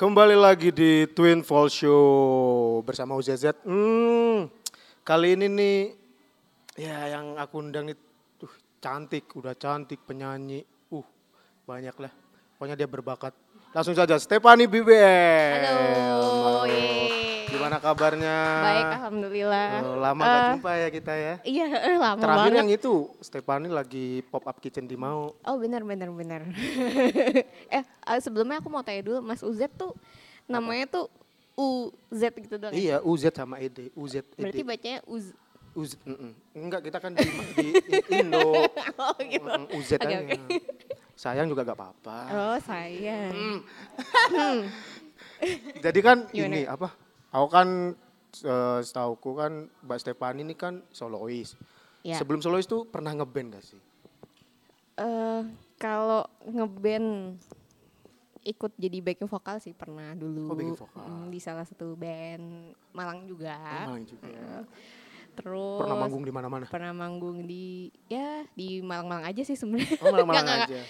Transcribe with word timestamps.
Kembali 0.00 0.32
lagi 0.32 0.72
di 0.72 1.04
Twin 1.12 1.44
Fall 1.44 1.68
Show 1.68 2.80
bersama 2.88 3.20
UZZ. 3.20 3.68
Hmm, 3.68 4.48
kali 5.04 5.36
ini 5.36 5.44
nih 5.44 5.78
ya 6.80 7.20
yang 7.20 7.36
aku 7.36 7.60
undang 7.60 7.84
nih 7.84 8.00
tuh 8.40 8.48
cantik, 8.80 9.28
udah 9.36 9.52
cantik 9.60 10.00
penyanyi. 10.08 10.64
Uh, 10.88 11.04
banyak 11.68 11.92
lah. 12.00 12.08
Pokoknya 12.56 12.80
dia 12.80 12.88
berbakat. 12.88 13.36
Langsung 13.76 13.92
saja 13.92 14.16
Stephanie 14.16 14.72
BBL. 14.72 15.68
Halo, 15.68 16.64
yeay. 16.64 17.19
Gimana 17.60 17.76
kabarnya? 17.78 18.36
Baik, 18.58 18.86
alhamdulillah. 18.96 19.68
Oh, 19.82 19.96
lama 19.96 20.22
gak 20.22 20.32
Eh, 20.32 20.48
jumpa 20.50 20.70
ya 20.72 20.88
kita 20.88 21.12
ya. 21.12 21.34
Iya, 21.42 21.66
eh, 21.68 21.96
lama 21.96 22.16
Terakhir 22.18 22.40
banget. 22.46 22.56
yang 22.56 22.70
itu 22.70 22.92
Stephanie 23.20 23.68
lagi 23.68 24.06
pop 24.26 24.40
up 24.42 24.56
kitchen 24.56 24.84
di 24.84 24.96
Mau. 24.96 25.36
Oh 25.38 25.56
benar 25.56 25.84
benar 25.84 26.08
benar. 26.08 26.40
eh 27.76 27.84
sebelumnya 28.18 28.58
aku 28.58 28.68
mau 28.68 28.80
tanya 28.80 29.02
dulu, 29.02 29.20
Mas 29.20 29.40
Uzet 29.40 29.68
tuh 29.74 29.92
namanya 30.44 30.88
tuh 30.90 31.06
UZ 31.52 32.22
gitu 32.34 32.56
doang. 32.56 32.72
ya? 32.72 32.96
Iya, 32.96 32.96
UZ 33.02 33.28
sama 33.30 33.60
ED, 33.60 33.92
UZ 33.92 34.24
ED. 34.24 34.40
Berarti 34.40 34.62
bacanya 34.64 35.00
Uz. 35.04 35.36
UZ, 35.70 35.94
enggak 36.50 36.82
kita 36.82 36.98
kan 36.98 37.14
di, 37.14 37.22
di 37.54 37.68
Indo. 38.10 38.66
Oh 38.98 39.14
gitu. 39.20 39.46
UZ 39.76 39.90
aja. 39.94 40.16
oke. 40.18 40.34
Sayang 41.14 41.46
juga 41.46 41.62
gak 41.62 41.76
apa-apa. 41.76 42.18
Oh 42.26 42.56
sayang. 42.58 43.60
Jadi 45.80 46.00
kan 46.00 46.28
Gimana? 46.28 46.48
ini 46.48 46.60
apa? 46.64 46.88
Aku 47.30 47.46
kan 47.46 47.94
eh, 48.42 48.80
setauku 48.82 49.30
kan 49.38 49.70
Mbak 49.86 49.98
Stefani 50.02 50.42
ini 50.42 50.54
kan 50.58 50.82
solois. 50.90 51.54
Ya. 52.02 52.18
Sebelum 52.18 52.40
solois 52.42 52.66
tuh 52.66 52.88
pernah 52.88 53.12
ngeband 53.14 53.54
gak 53.54 53.64
sih? 53.64 53.80
Eh, 54.98 55.42
kalau 55.76 56.26
ngeband 56.44 57.38
ikut 58.40 58.72
jadi 58.80 59.04
backing 59.04 59.28
vokal 59.28 59.60
sih 59.60 59.76
pernah 59.76 60.16
dulu. 60.16 60.48
Oh, 60.52 60.56
backing 60.56 60.76
vokal. 60.76 61.04
Mm, 61.04 61.26
di 61.28 61.38
salah 61.38 61.64
satu 61.68 61.92
band 61.94 62.72
Malang 62.96 63.28
juga. 63.28 63.56
Oh, 63.86 63.94
Malang 63.94 64.04
juga. 64.08 64.64
Terus 65.30 65.80
Pernah 65.86 65.96
manggung 65.96 66.24
di 66.26 66.32
mana-mana? 66.34 66.64
pernah 66.66 66.92
manggung 66.92 67.46
di 67.46 67.88
ya 68.10 68.42
di 68.52 68.82
Malang-Malang 68.82 69.30
aja 69.30 69.42
sih 69.46 69.54
sebenarnya. 69.54 69.96
Oh, 70.02 70.10
Malang-Malang 70.10 70.48
aja. 70.66 70.80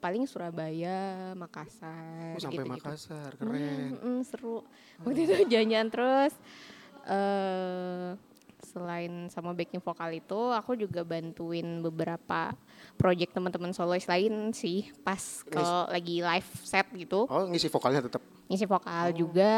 Paling 0.00 0.24
Surabaya, 0.24 1.36
Makassar, 1.36 2.32
Oh, 2.32 2.40
sampai 2.40 2.64
gitu-gitu. 2.64 2.88
Makassar, 2.88 3.30
keren. 3.36 4.00
Hmm, 4.00 4.16
mm, 4.16 4.20
seru. 4.24 4.64
Waktu 5.04 5.20
itu 5.28 5.34
jalan-jalan 5.52 5.88
terus 5.92 6.32
eh 7.04 8.10
selain 8.60 9.28
sama 9.32 9.52
backing 9.56 9.80
vokal 9.80 10.12
itu, 10.12 10.40
aku 10.52 10.76
juga 10.76 11.04
bantuin 11.04 11.80
beberapa 11.84 12.52
project 12.96 13.32
teman-teman 13.36 13.72
solois 13.72 14.04
lain 14.04 14.52
sih 14.52 14.88
pas 15.00 15.20
kalau 15.48 15.88
lagi 15.88 16.20
live 16.20 16.50
set 16.64 16.86
gitu. 16.96 17.24
Oh, 17.28 17.44
ngisi 17.48 17.68
vokalnya 17.68 18.04
tetap. 18.04 18.22
Ngisi 18.48 18.66
vokal 18.68 19.12
juga, 19.16 19.52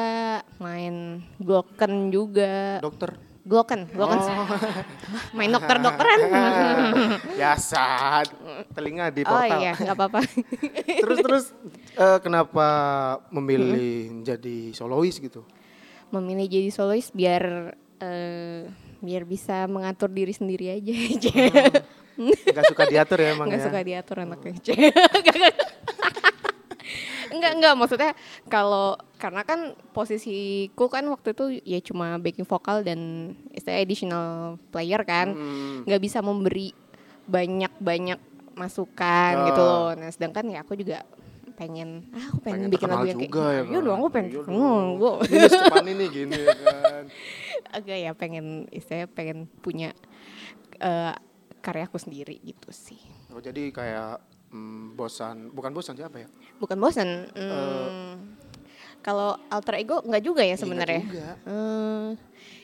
main 0.58 1.22
gloken 1.38 2.10
juga. 2.10 2.78
Dokter. 2.82 3.31
Gloken, 3.42 3.90
gloken. 3.90 4.22
Oh. 4.22 4.46
main 5.36 5.50
dokter-dokteran. 5.50 6.18
Biasa. 7.38 7.84
Telinga 8.70 9.10
di 9.10 9.26
oh 9.26 9.34
portal. 9.34 9.58
iya, 9.58 9.74
nggak 9.74 9.96
apa-apa. 9.98 10.20
terus 11.02 11.18
terus 11.18 11.44
eh, 11.98 12.18
kenapa 12.22 12.66
memilih 13.34 14.22
jadi 14.22 14.70
solois 14.70 15.18
gitu? 15.18 15.42
Memilih 16.14 16.46
jadi 16.46 16.70
solois 16.70 17.10
biar 17.10 17.74
eh, 17.98 18.70
biar 19.02 19.26
bisa 19.26 19.66
mengatur 19.66 20.06
diri 20.14 20.30
sendiri 20.30 20.78
aja. 20.78 20.94
Gak 22.52 22.68
suka 22.70 22.86
diatur 22.86 23.18
ya 23.24 23.34
emang 23.34 23.50
Nggak 23.50 23.58
ya? 23.58 23.66
suka 23.66 23.80
diatur 23.82 24.16
anaknya. 24.22 24.54
Enggak 27.32 27.52
enggak 27.54 27.74
maksudnya 27.74 28.10
kalau 28.46 28.94
karena 29.16 29.42
kan 29.42 29.60
posisiku 29.90 30.86
kan 30.86 31.04
waktu 31.06 31.32
itu 31.32 31.44
ya 31.62 31.78
cuma 31.80 32.16
backing 32.16 32.44
vokal 32.44 32.80
dan 32.80 33.00
istilah 33.50 33.78
additional 33.78 34.28
player 34.68 35.02
kan 35.02 35.32
Hmm. 35.32 35.82
nggak 35.82 36.00
bisa 36.00 36.20
memberi 36.20 36.70
banyak-banyak 37.24 38.18
masukan 38.52 39.32
gitu 39.46 39.58
Ah. 39.58 39.66
loh 39.66 39.88
nah 39.94 40.08
sedangkan 40.08 40.44
ya 40.46 40.60
aku 40.60 40.74
juga 40.74 41.00
pengen 41.54 42.08
ah 42.10 42.26
aku 42.26 42.38
pengen, 42.40 42.58
Pengen 42.58 42.70
bikin 42.70 42.88
lagu 42.88 43.06
yang 43.06 43.20
kayak 43.20 43.30
ya 43.30 43.62
iya 43.62 43.78
dong 43.78 43.98
aku 43.98 44.08
pengen 44.10 44.28
Iya 44.30 44.40
hmm, 44.42 44.84
gua 44.96 45.12
Ini 45.82 46.06
gini 46.08 46.36
ya 46.38 46.48
kan. 46.56 47.04
agak 47.76 47.98
ya 47.98 48.10
pengen 48.12 48.46
istilahnya 48.68 49.08
pengen 49.08 49.38
punya 49.58 49.92
eh, 50.78 51.14
karyaku 51.58 51.96
sendiri 51.96 52.36
gitu 52.42 52.68
sih 52.70 52.98
Oh, 53.30 53.38
jadi 53.38 53.70
kayak 53.70 54.20
mm, 54.52 54.94
bosan, 54.94 55.50
bukan 55.50 55.72
bosan 55.72 55.96
siapa 55.96 56.20
ya? 56.20 56.28
bukan 56.56 56.78
bosan 56.78 57.26
hmm, 57.32 58.16
kalau 59.00 59.34
alter 59.48 59.74
ego 59.76 59.98
nggak 60.00 60.22
juga 60.22 60.46
ya 60.46 60.54
Iya, 60.54 60.56
sebenarnya. 60.56 61.02
Hmm, 61.42 62.14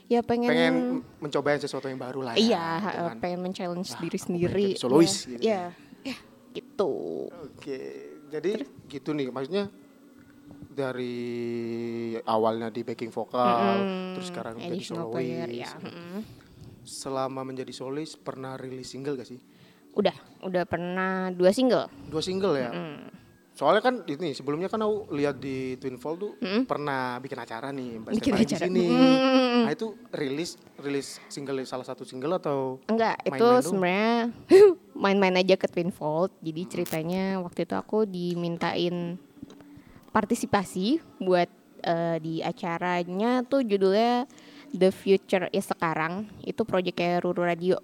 ya 0.07 0.21
pengen, 0.23 0.49
Pengen 0.49 0.75
mencoba 1.19 1.59
sesuatu 1.59 1.91
yang 1.91 1.99
baru 1.99 2.23
lah 2.23 2.33
ya. 2.33 2.39
iya 2.39 2.67
gitu 2.79 3.03
eh, 3.03 3.15
pengen 3.19 3.41
men-challenge 3.43 3.91
Wah, 3.91 4.01
diri 4.01 4.19
sendiri 4.19 4.67
jadi 4.71 4.79
solois 4.79 5.15
Iya, 5.27 5.27
gitu. 5.27 5.43
iya 5.43 5.63
ya 6.05 6.17
gitu 6.55 6.93
Oke, 7.29 7.81
jadi 8.31 8.51
gitu 8.87 9.11
nih 9.13 9.29
maksudnya 9.29 9.67
dari 10.69 11.17
awalnya 12.23 12.69
di 12.69 12.85
backing 12.85 13.11
vokal, 13.11 13.83
Mm-mm, 13.83 14.15
terus 14.15 14.29
sekarang 14.29 14.55
additional 14.61 15.09
solois. 15.09 15.17
player 15.17 15.49
ya 15.51 15.73
mm. 15.75 16.21
Selama 16.85 17.43
menjadi 17.43 17.73
solois 17.75 18.15
pernah 18.15 18.55
rilis 18.55 18.89
single 18.89 19.17
gak 19.17 19.27
sih? 19.27 19.41
Udah 19.97 20.17
udah 20.45 20.63
pernah 20.69 21.31
dua 21.33 21.51
single 21.51 21.89
Dua 22.09 22.23
single 22.23 22.55
ya. 22.57 22.71
Soalnya 23.59 23.83
kan 23.83 24.07
ini 24.07 24.39
sebelumnya 24.39 24.71
kan 24.71 24.79
aku 24.87 25.11
lihat 25.19 25.43
di 25.43 25.75
Twin 25.83 25.99
Fall 25.99 26.15
tuh 26.15 26.39
pernah 26.63 27.19
bikin 27.19 27.43
acara 27.43 27.75
nih 27.75 27.99
Mbak 27.99 28.13
Bikin 28.15 28.31
Stefani 28.31 28.39
di 28.39 28.47
acara. 28.47 28.67
sini. 28.71 28.87
Mm. 28.87 29.63
Nah 29.67 29.73
itu 29.75 29.87
rilis 30.15 30.51
rilis 30.79 31.19
single 31.27 31.67
salah 31.67 31.83
satu 31.83 32.07
single 32.07 32.39
atau 32.39 32.79
Enggak, 32.87 33.19
itu 33.27 33.35
Main-main 33.35 33.51
doang? 33.59 33.67
sebenarnya 33.67 34.15
main-main 35.03 35.37
aja 35.43 35.55
ke 35.59 35.67
Twin 35.67 35.91
Fold. 35.91 36.31
Jadi 36.39 36.63
ceritanya 36.71 37.43
waktu 37.43 37.67
itu 37.67 37.75
aku 37.75 38.07
dimintain 38.07 39.19
partisipasi 40.15 41.03
buat 41.19 41.51
eh, 41.83 42.17
di 42.23 42.39
acaranya 42.39 43.43
tuh 43.43 43.67
judulnya 43.67 44.31
The 44.71 44.95
Future 44.95 45.51
is 45.51 45.67
Sekarang. 45.67 46.31
Itu 46.47 46.63
proyeknya 46.63 47.19
Ruru 47.19 47.43
Radio. 47.43 47.83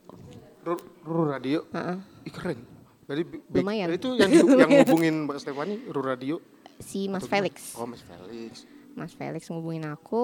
Ruru 1.05 1.25
Radio? 1.29 1.69
Heeh. 1.71 1.97
Ih 2.25 2.33
keren. 2.33 2.59
Jadi 3.05 3.23
bi- 3.23 3.43
bi- 3.43 3.61
Lumayan. 3.61 3.93
Itu 3.93 4.17
yang 4.17 4.33
yang 4.61 4.71
ngubungin 4.73 5.29
Mbak 5.29 5.39
Stefani 5.39 5.77
Ruru 5.85 6.03
Radio. 6.03 6.37
Si 6.77 7.07
Mas 7.07 7.23
atau 7.23 7.29
gimana? 7.29 7.47
Felix. 7.47 7.57
Oh 7.75 7.87
Mas 7.87 8.01
Felix. 8.01 8.53
Mas 8.93 9.13
Felix 9.13 9.43
ngubungin 9.47 9.85
aku 9.85 10.23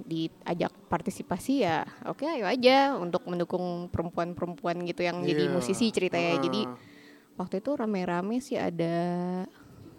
diajak 0.00 0.70
partisipasi 0.86 1.66
ya 1.66 1.82
oke 2.04 2.22
ayo 2.22 2.46
aja 2.46 2.94
untuk 2.94 3.26
mendukung 3.26 3.90
perempuan-perempuan 3.90 4.78
gitu 4.84 5.02
yang 5.02 5.18
jadi 5.20 5.46
Iya. 5.46 5.52
musisi 5.52 5.90
ceritanya 5.90 6.38
jadi 6.38 6.60
Ah. 6.64 6.78
waktu 7.36 7.58
itu 7.58 7.74
rame-rame 7.74 8.38
sih 8.38 8.54
ada 8.54 8.94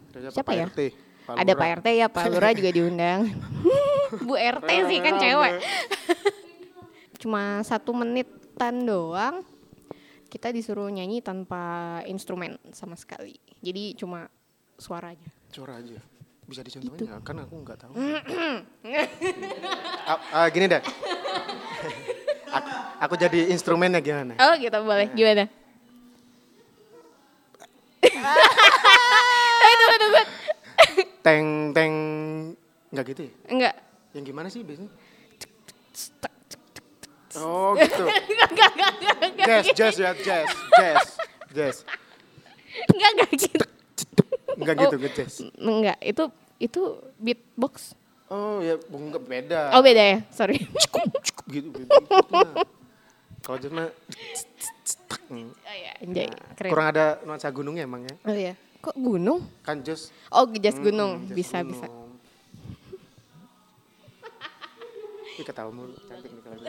Kayaknya 0.08 0.32
Siapa 0.32 0.48
Pak 0.48 0.56
ya? 0.56 0.66
RT, 0.66 0.80
Pak 1.22 1.36
ada. 1.36 1.52
Pak 1.54 1.68
RT 1.76 1.88
ya 1.92 2.08
Pak 2.08 2.24
Lurah 2.30 2.52
juga 2.54 2.72
diundang 2.72 3.20
Bu 4.28 4.34
RT 4.34 4.70
sih 4.88 5.00
kan 5.02 5.14
cewek 5.18 5.54
cuma 7.22 7.42
satu 7.62 7.92
menitan 7.92 8.76
doang 8.82 9.44
kita 10.32 10.48
disuruh 10.56 10.88
nyanyi 10.88 11.20
tanpa 11.20 12.00
instrumen 12.08 12.56
sama 12.72 12.96
sekali 12.96 13.36
jadi 13.60 14.00
cuma 14.00 14.32
suara 14.80 15.12
aja 15.12 15.30
Suara 15.52 15.84
aja. 15.84 16.00
Bisa 16.48 16.64
dicontohin 16.64 16.96
Gitu. 16.96 17.06
Kan 17.28 17.36
aku 17.44 17.56
nggak 17.60 17.78
tahu. 17.78 17.92
Ah, 20.08 20.18
ah, 20.34 20.48
gini 20.48 20.66
deh. 20.72 20.82
aku, 22.52 22.70
aku 23.04 23.14
jadi 23.20 23.52
instrumennya 23.52 24.00
gimana? 24.00 24.34
oh 24.40 24.54
gitu 24.56 24.76
boleh 24.82 25.12
gimana 25.12 25.46
Eh, 29.62 29.74
tunggu, 29.78 29.96
tunggu. 30.02 30.22
Teng 31.22 31.46
teng 31.76 31.94
nggak 32.92 33.06
gitu 33.14 33.22
ya? 33.30 33.34
enggak 33.52 33.76
Yang 34.16 34.24
gimana 34.34 34.48
sih 34.50 34.62
biasanya? 34.66 34.92
Oh 37.38 37.72
gitu. 37.76 38.04
enggak 38.32 38.50
enggak 38.50 38.72
enggak 39.24 39.48
Jazz, 39.48 39.66
jazz 39.72 39.96
ya, 39.96 40.12
jazz, 40.16 40.50
jazz, 40.74 41.06
jazz. 41.50 41.78
enggak 42.88 43.10
enggak 43.14 43.30
gitu 43.34 43.66
Enggak 44.52 44.76
gitu, 44.78 44.96
ke 44.98 45.10
jazz. 45.14 45.34
enggak 45.56 45.98
itu 46.02 46.24
itu 46.58 46.82
beatbox 47.18 47.96
Oh 48.28 48.60
ya, 48.60 48.80
enggak 48.82 49.24
beda. 49.24 49.62
oh 49.72 49.82
beda 49.82 50.04
ya 50.06 50.18
sorry 50.30 50.60
Cukup, 50.60 51.04
cukup 51.22 51.46
gitu. 51.48 51.70
Kalau 53.44 53.58
jazz 53.58 53.72
mah 53.72 53.90
oh 55.32 55.48
ya 55.74 55.92
anjay 56.00 56.28
keren 56.56 56.70
kurang 56.70 56.88
ada 56.90 57.06
nuansa 57.24 57.48
gunungnya 57.50 57.84
emang 57.84 58.04
ya. 58.04 58.16
oh 58.22 58.36
ya 58.36 58.54
kok 58.78 58.96
gunung 58.96 59.40
Kan 59.62 59.80
jazz 59.82 60.12
oh 60.30 60.44
jas 60.54 60.76
gunung 60.76 61.24
Hmm, 61.24 61.32
bisa 61.32 61.60
jas 61.60 61.68
bisa 61.72 61.86
gunung. 61.86 62.00
Ih 65.32 65.48
ketawa 65.48 65.72
mulu, 65.72 65.96
cantik 66.06 66.28
nih 66.30 66.44
kalau. 66.44 66.60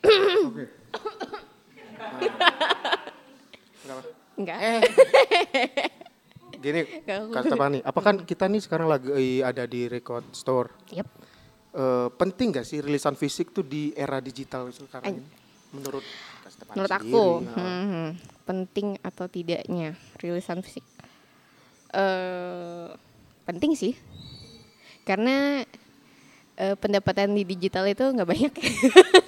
Oke. 0.00 0.64
Enggak 4.36 4.58
Eh. 4.58 4.80
Gini, 6.60 6.80
kata 7.06 7.56
Pani, 7.56 7.80
apa 7.80 8.00
kan 8.00 8.20
kita 8.20 8.44
nih 8.44 8.60
sekarang 8.60 8.88
lagi 8.88 9.40
ada 9.40 9.64
di 9.64 9.88
record 9.88 10.28
store. 10.30 10.68
Yep. 10.92 11.08
Eh, 11.70 12.08
penting 12.14 12.52
gak 12.52 12.66
sih 12.66 12.82
rilisan 12.82 13.14
fisik 13.14 13.54
tuh 13.54 13.62
di 13.62 13.94
era 13.94 14.20
digital 14.20 14.68
sekarang 14.68 15.06
An- 15.06 15.16
ini? 15.16 15.28
Menurut 15.70 16.02
Menurut 16.74 16.90
sendiri, 16.90 17.14
aku, 17.14 17.24
ya. 17.40 17.54
hmm, 17.54 18.08
penting 18.42 18.98
atau 19.00 19.24
tidaknya 19.24 19.94
rilisan 20.18 20.60
fisik? 20.60 20.82
eh 21.90 22.86
penting 23.42 23.74
sih, 23.74 23.94
karena 25.02 25.66
eh, 26.60 26.76
pendapatan 26.76 27.32
di 27.32 27.42
digital 27.42 27.88
itu 27.88 28.04
nggak 28.04 28.28
banyak. 28.28 28.52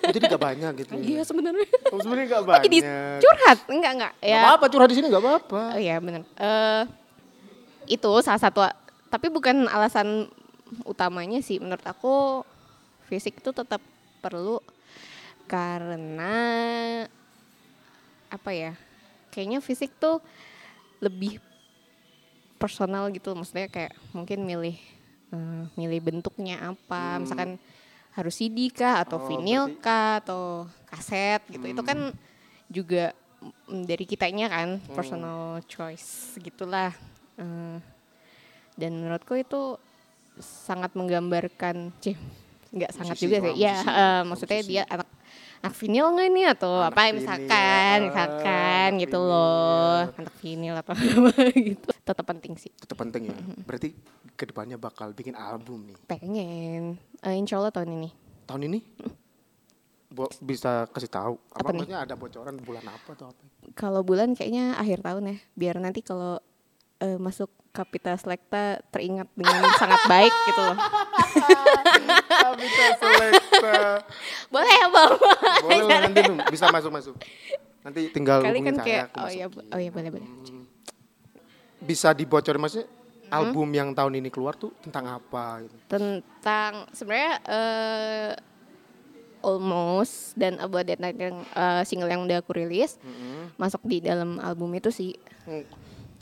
Oh, 0.02 0.12
jadi 0.12 0.24
gak 0.28 0.42
banyak 0.42 0.72
gitu. 0.84 0.92
Iya 1.00 1.22
sebenarnya. 1.24 1.68
Oh, 1.88 1.96
sebenarnya 1.96 2.26
gak 2.28 2.42
Oh, 2.42 2.46
banyak. 2.52 2.64
jadi 2.68 2.78
curhat? 3.18 3.58
Enggak 3.72 3.92
enggak. 3.96 4.12
Gak 4.20 4.28
Ya. 4.28 4.40
apa-apa 4.44 4.66
curhat 4.68 4.88
di 4.92 4.96
sini 5.00 5.06
gak 5.08 5.22
apa-apa. 5.24 5.62
Oh 5.72 5.80
iya 5.80 5.96
benar. 5.96 6.22
Eh 6.36 6.82
itu 7.88 8.10
salah 8.20 8.38
satu, 8.38 8.60
tapi 9.08 9.26
bukan 9.26 9.64
alasan 9.66 10.28
utamanya 10.84 11.40
sih. 11.40 11.56
Menurut 11.56 11.82
aku 11.82 12.44
fisik 13.08 13.40
itu 13.40 13.50
tetap 13.50 13.80
perlu 14.20 14.60
karena 15.48 16.34
apa 18.28 18.50
ya? 18.52 18.76
Kayaknya 19.32 19.64
fisik 19.64 19.96
tuh 19.96 20.20
lebih 21.00 21.40
personal 22.56 23.08
gitu. 23.10 23.32
Maksudnya 23.32 23.66
kayak 23.66 23.96
mungkin 24.12 24.44
milih 24.44 24.76
eh, 25.32 25.62
milih 25.74 26.00
bentuknya 26.02 26.60
apa, 26.70 27.18
misalkan 27.18 27.56
harus 28.12 28.36
CD 28.36 28.68
kah 28.68 29.00
atau 29.00 29.16
Oh, 29.16 29.24
vinyl 29.24 29.66
berarti- 29.66 29.80
kah 29.80 30.20
atau 30.20 30.42
kaset 30.86 31.40
gitu. 31.48 31.64
Itu 31.66 31.82
kan 31.82 32.12
juga 32.68 33.16
mm, 33.68 33.82
dari 33.84 34.04
kitanya 34.04 34.46
kan 34.46 34.68
personal 34.92 35.64
choice 35.64 36.36
gitulah. 36.38 36.92
Eh, 37.36 37.76
dan 38.72 38.92
menurutku 38.94 39.32
itu 39.34 39.76
sangat 40.38 40.92
menggambarkan, 40.92 41.92
cih 42.00 42.16
nggak 42.72 42.92
sangat 42.92 43.16
juga 43.16 43.36
sih. 43.42 43.52
Ya, 43.58 43.76
musisi, 43.76 43.88
eh, 43.90 44.20
maksudnya 44.24 44.60
dia 44.64 44.82
anak 44.88 45.08
anak 45.62 45.78
vinyl 45.78 46.06
nggak 46.10 46.26
ini 46.26 46.42
atau 46.44 46.72
Anak 46.74 46.90
apa 46.90 47.00
vinyl, 47.06 47.16
misalkan, 47.22 47.98
misalkan 48.10 48.90
anak 48.90 49.00
gitu 49.00 49.18
vinyl. 49.18 49.30
loh, 49.30 49.98
anak 50.10 50.34
atau 50.82 50.92
apa 51.30 51.32
gitu. 51.54 51.88
Tetap 52.02 52.24
penting 52.26 52.52
sih. 52.58 52.70
Itu 52.74 52.94
penting 52.94 53.30
ya. 53.30 53.36
Berarti 53.62 53.94
ke 54.34 54.44
depannya 54.44 54.74
bakal 54.74 55.14
bikin 55.14 55.32
album 55.32 55.86
nih. 55.86 55.96
Pengen, 56.04 56.98
Eh, 57.22 57.38
insya 57.38 57.62
Allah 57.62 57.70
tahun 57.70 57.94
ini. 57.94 58.10
Tahun 58.42 58.62
ini? 58.66 58.82
Bo 60.10 60.26
bisa 60.42 60.90
kasih 60.90 61.06
tahu. 61.06 61.38
Apa, 61.48 61.62
Apa 61.62 61.68
nih? 61.70 61.78
maksudnya 61.86 62.00
ada 62.02 62.14
bocoran 62.18 62.54
bulan 62.58 62.84
apa 62.84 63.10
atau 63.14 63.30
apa? 63.30 63.42
Kalau 63.72 64.02
bulan 64.02 64.34
kayaknya 64.34 64.74
akhir 64.74 65.00
tahun 65.00 65.30
ya, 65.30 65.36
biar 65.54 65.76
nanti 65.78 66.02
kalau 66.02 66.42
eh, 66.98 67.16
masuk 67.16 67.48
Kapita 67.72 68.12
Selekta 68.18 68.84
teringat 68.92 69.30
dengan 69.32 69.64
sangat 69.78 70.02
baik 70.04 70.28
gitu 70.28 70.60
loh. 70.60 70.76
Bisa 72.60 72.84
selekta. 73.00 73.41
Boleh 74.48 74.72
ya 74.72 74.86
bang? 74.88 75.12
Boleh 75.62 75.96
nanti 76.02 76.20
bisa 76.54 76.66
masuk-masuk. 76.68 77.14
Nanti 77.82 78.00
tinggal 78.10 78.42
Kali 78.42 78.62
kan 78.62 78.74
saya. 78.78 78.86
kayak, 78.86 79.06
oh 79.18 79.30
iya, 79.30 79.46
oh 79.50 79.78
iya 79.78 79.90
boleh 79.90 80.10
boleh. 80.10 80.28
Bisa 81.82 82.14
dibocorin 82.14 82.62
maksudnya 82.62 82.86
album 83.26 83.68
yang 83.72 83.90
tahun 83.90 84.22
ini 84.22 84.28
keluar 84.28 84.54
tuh 84.54 84.70
tentang 84.78 85.08
apa 85.08 85.66
gitu. 85.66 85.74
Tentang 85.88 86.86
sebenarnya 86.92 87.32
eh, 87.42 88.30
almost 89.42 90.38
dan 90.38 90.62
About 90.62 90.86
That 90.86 91.02
Night 91.02 91.18
yang 91.18 91.42
eh, 91.42 91.82
single 91.82 92.06
yang 92.06 92.22
udah 92.22 92.38
aku 92.38 92.54
rilis 92.54 92.94
masuk 93.58 93.82
di 93.84 93.98
dalam 93.98 94.38
album 94.38 94.70
itu 94.72 94.90
sih 94.90 95.12
Hmm, 95.42 95.66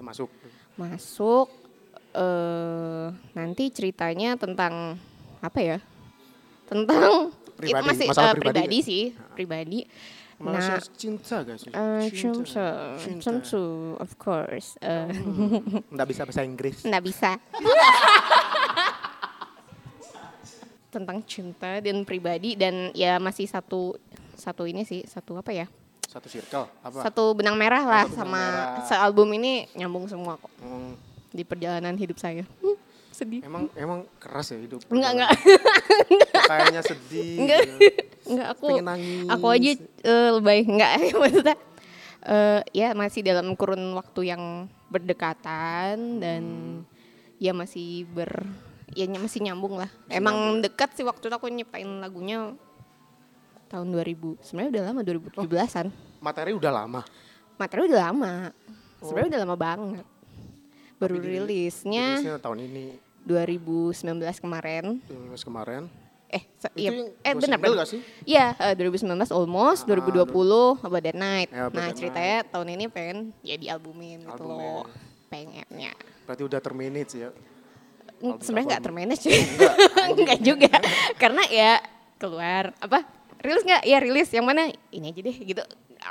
termasuk 0.00 0.32
masuk 0.74 1.52
eh 2.10 3.06
nanti 3.36 3.68
ceritanya 3.68 4.32
tentang 4.34 4.96
apa 5.38 5.58
ya 5.60 5.78
tentang 6.70 7.34
Pribadi, 7.52 7.76
itu 7.76 7.90
masih 7.90 8.06
masalah 8.08 8.30
eh, 8.30 8.34
pribadi 8.34 8.56
pribadi 8.56 8.78
sih 8.80 9.02
pribadi. 9.34 9.80
Masalah 10.40 10.80
nah 10.80 10.96
cinta 10.96 11.36
guys. 11.42 11.60
eh, 11.66 12.02
tentu 12.08 12.40
tentu 13.20 13.64
of 13.98 14.16
course 14.16 14.80
eh, 14.80 15.12
Nggak 15.90 16.08
bisa 16.08 16.22
bahasa 16.24 16.40
Inggris. 16.40 16.80
nggak 16.80 17.04
bisa. 17.04 17.36
Tentang 20.90 21.22
cinta 21.22 21.78
dan 21.78 22.02
pribadi 22.02 22.56
dan 22.56 22.90
ya 22.90 23.18
masih 23.18 23.46
satu 23.46 23.94
satu 24.34 24.64
ini 24.64 24.82
sih 24.82 25.04
satu 25.04 25.36
apa 25.36 25.52
ya? 25.52 25.66
Satu 26.10 26.26
circle 26.26 26.66
apa? 26.82 27.06
satu 27.06 27.36
benang 27.36 27.54
merah 27.54 27.84
lah 27.84 28.02
benang 28.02 28.18
sama 28.18 28.42
merah. 28.42 28.82
sealbum 28.82 29.30
ini 29.30 29.70
nyambung 29.76 30.10
semua 30.10 30.34
kok 30.34 30.50
Hmm, 30.58 30.98
di 31.30 31.44
perjalanan 31.44 31.94
hidup 31.94 32.18
saya. 32.18 32.42
Hmm, 32.58 32.74
sedih. 33.20 33.40
Emang 33.44 33.68
emang 33.76 34.08
keras 34.16 34.50
ya 34.50 34.58
hidup. 34.58 34.80
enggak 34.88 35.12
enggak. 35.12 35.32
Kayaknya 36.48 36.82
sedih. 36.82 37.32
enggak. 37.36 37.60
gitu. 37.60 37.76
enggak 38.32 38.48
aku 38.56 38.66
Pengen 38.72 38.86
nangis. 38.88 39.28
aku 39.28 39.46
aja 39.52 39.70
eh, 40.02 40.28
lebay. 40.32 40.58
Enggak 40.64 40.92
maksudnya 41.20 41.56
eh, 42.24 42.60
ya 42.72 42.88
masih 42.96 43.20
dalam 43.20 43.52
kurun 43.54 43.92
waktu 43.92 44.32
yang 44.32 44.42
berdekatan 44.90 46.18
dan 46.18 46.44
ya 47.36 47.52
masih 47.52 48.08
ber 48.10 48.44
ya 48.92 49.06
masih 49.06 49.44
nyambung 49.44 49.78
lah. 49.78 49.90
Emang 50.08 50.58
dekat 50.58 50.96
sih 50.96 51.04
waktu 51.04 51.28
itu 51.28 51.34
aku 51.36 51.46
nyiptain 51.46 51.86
lagunya 52.00 52.56
tahun 53.70 53.94
2000 53.94 54.42
sebenarnya 54.42 54.70
udah 54.74 54.82
lama 54.90 55.00
2017an 55.46 55.86
Materi 56.18 56.50
udah 56.52 56.72
lama. 56.74 57.00
materi 57.54 57.80
udah 57.86 58.00
lama. 58.10 58.32
Sebenarnya 58.98 59.30
udah 59.36 59.40
lama 59.46 59.56
banget. 59.56 60.06
Baru 61.00 61.16
Tapi 61.16 61.28
rilisnya 61.32 62.18
Rilisnya 62.20 62.36
tahun 62.42 62.66
ini 62.66 62.84
2019 63.24 64.20
kemarin 64.40 64.98
2019 65.06 65.48
kemarin. 65.48 65.82
eh 66.30 66.46
Itu 66.46 66.68
iya, 66.78 66.90
eh 67.26 67.34
benar 67.34 67.58
single 67.58 67.58
benar 67.58 67.82
gak 67.82 67.90
sih? 67.90 68.00
Iya, 68.22 68.46
eh, 68.54 68.74
2019 68.78 69.34
almost, 69.34 69.82
2020 69.90 70.78
About 70.78 71.02
That 71.02 71.18
Night. 71.18 71.50
Ya, 71.50 71.66
About 71.66 71.74
nah, 71.74 71.90
That 71.90 71.98
ceritanya 71.98 72.38
tahun 72.46 72.68
ini 72.78 72.84
pengen 72.86 73.18
ya 73.42 73.58
dialbumin 73.58 74.22
gitu 74.22 74.42
loh. 74.46 74.86
Pengennya. 75.26 75.90
Berarti 76.30 76.42
udah 76.46 76.60
termanage 76.62 77.18
ya. 77.18 77.30
Sebenarnya 78.20 78.78
nggak 78.78 78.84
termanage 78.84 79.22
sih. 79.26 79.42
Enggak 80.14 80.38
juga. 80.54 80.70
Karena 81.18 81.42
ya 81.50 81.82
keluar 82.22 82.76
apa? 82.78 83.02
Rilis 83.42 83.66
nggak? 83.66 83.82
Ya 83.88 83.98
rilis. 83.98 84.28
Yang 84.30 84.46
mana? 84.46 84.62
Ini 84.92 85.10
aja 85.10 85.20
deh 85.26 85.36
gitu. 85.42 85.62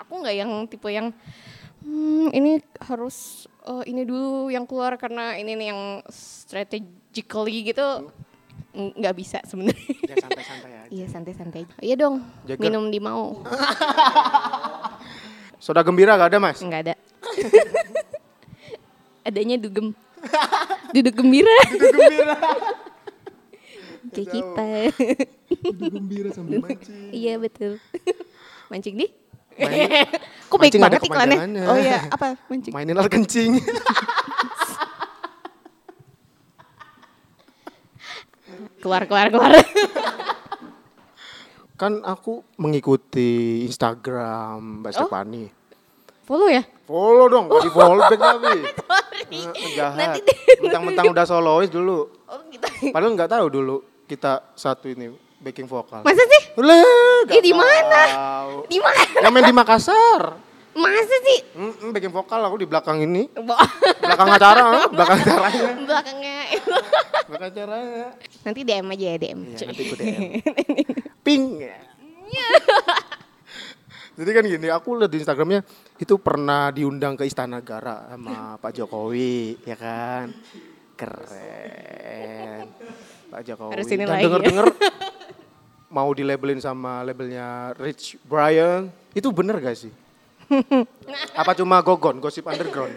Aku 0.03 0.19
nggak 0.19 0.35
yang 0.35 0.51
tipe 0.67 0.89
yang 0.91 1.15
hmm, 1.85 2.33
ini 2.35 2.59
harus 2.83 3.47
eh, 3.63 3.83
ini 3.87 4.03
dulu 4.03 4.51
yang 4.51 4.67
keluar 4.67 4.99
karena 4.99 5.37
ini 5.39 5.55
nih 5.55 5.67
yang 5.71 6.03
strategically 7.09 7.65
gitu 7.65 7.85
nggak 8.69 9.15
bisa 9.17 9.41
sebenarnya. 9.43 9.81
Ya 10.05 10.15
santai-santai 10.21 10.69
aja. 10.69 10.87
Iya 10.93 11.05
santai-santai. 11.09 11.61
aja. 11.65 11.73
Iya 11.81 11.95
dong. 11.97 12.15
Jaga. 12.45 12.61
Minum 12.61 12.85
di 12.87 12.99
mau. 13.01 13.33
Soda 15.59 15.81
gembira 15.81 16.15
gak 16.15 16.31
ada 16.31 16.39
mas? 16.39 16.61
Enggak 16.61 16.87
ada. 16.87 16.93
Adanya 19.27 19.59
dugem. 19.59 19.91
Duduk 20.95 21.13
gembira. 21.17 21.51
Duduk 21.67 21.91
gembira. 21.91 22.37
Kayak 24.09 24.29
kita. 24.31 24.67
Duduk 25.49 25.91
gembira 25.91 26.29
sambil 26.31 26.63
mancing. 26.63 27.11
iya 27.11 27.35
betul. 27.35 27.81
Mancing 28.69 28.95
di? 28.95 29.07
Main- 29.59 30.07
Kok 30.47 30.55
baik 30.55 30.71
mancing 30.71 30.81
banget 30.81 31.01
iklannya? 31.03 31.37
Oh 31.67 31.75
iya, 31.75 32.07
apa 32.07 32.39
mancing? 32.47 32.71
Mainin 32.71 32.95
alat 32.95 33.11
kencing. 33.11 33.59
Keluar, 38.79 39.03
keluar, 39.05 39.27
keluar. 39.27 39.51
kan 41.79 42.03
aku 42.03 42.43
mengikuti 42.55 43.63
Instagram 43.63 44.83
Mbak 44.83 44.91
Oh. 44.91 44.95
Stefani. 45.07 45.43
Follow 46.23 46.47
ya? 46.47 46.63
Follow 46.85 47.25
dong, 47.25 47.45
gak 47.47 47.63
di 47.63 47.71
follow 47.71 47.99
back 47.99 48.19
tapi. 48.19 48.55
Eh, 49.29 49.77
Jahat. 49.77 49.93
Nanti 49.93 50.19
deh. 50.27 50.37
Mentang-mentang 50.57 51.13
udah 51.13 51.21
solois 51.21 51.69
dulu. 51.69 52.09
Oh 52.25 52.41
gitu. 52.49 52.65
Padahal 52.89 53.13
nggak 53.13 53.29
tahu 53.29 53.45
dulu 53.45 53.75
kita 54.09 54.41
satu 54.57 54.89
ini 54.89 55.13
backing 55.37 55.69
vokal. 55.69 56.01
Masa 56.01 56.25
sih? 56.25 56.43
Lah, 56.57 57.29
Ih, 57.29 57.37
di 57.37 57.53
mana? 57.53 58.01
Di 58.65 58.81
mana? 58.81 59.21
Yang 59.21 59.31
main 59.31 59.45
di 59.45 59.53
Makassar. 59.53 60.33
Masa 60.79 61.15
sih? 61.27 61.39
Mm, 61.59 61.73
mm, 61.75 61.89
backing 61.91 62.13
vokal 62.15 62.39
aku 62.39 62.55
di 62.63 62.67
belakang 62.67 63.03
ini. 63.03 63.27
Belakang 64.03 64.29
acara, 64.31 64.87
belakang 64.87 65.19
acaranya. 65.21 65.71
Belakangnya. 65.83 66.37
Belakang 67.27 67.49
acaranya. 67.51 68.05
Nanti 68.47 68.59
DM 68.63 68.87
aja 68.87 69.05
ya 69.05 69.17
DM. 69.19 69.39
Iya, 69.43 69.65
nanti 69.67 69.81
aku 69.83 69.95
DM. 69.99 70.21
Ping. 71.25 71.43
Jadi 74.19 74.29
kan 74.35 74.43
gini, 74.43 74.67
aku 74.67 74.99
lihat 74.99 75.11
di 75.11 75.19
Instagramnya 75.23 75.63
itu 75.95 76.15
pernah 76.19 76.71
diundang 76.75 77.15
ke 77.15 77.23
Istana 77.23 77.63
Negara 77.63 78.11
sama 78.11 78.59
Pak 78.59 78.71
Jokowi, 78.75 79.63
ya 79.63 79.79
kan? 79.79 80.31
Keren. 80.99 82.67
Pak 83.31 83.41
Jokowi. 83.47 83.71
Harus 83.75 83.87
ini 83.95 84.03
Dan 84.03 84.19
denger-denger 84.19 84.67
mau 85.95 86.09
dilabelin 86.11 86.59
sama 86.59 87.03
labelnya 87.07 87.71
Rich 87.79 88.19
Brian. 88.27 88.91
Itu 89.15 89.31
bener 89.31 89.63
gak 89.63 89.87
sih? 89.87 90.08
Apa 91.33 91.51
cuma 91.53 91.79
gogon, 91.79 92.17
gosip 92.17 92.45
underground? 92.45 92.93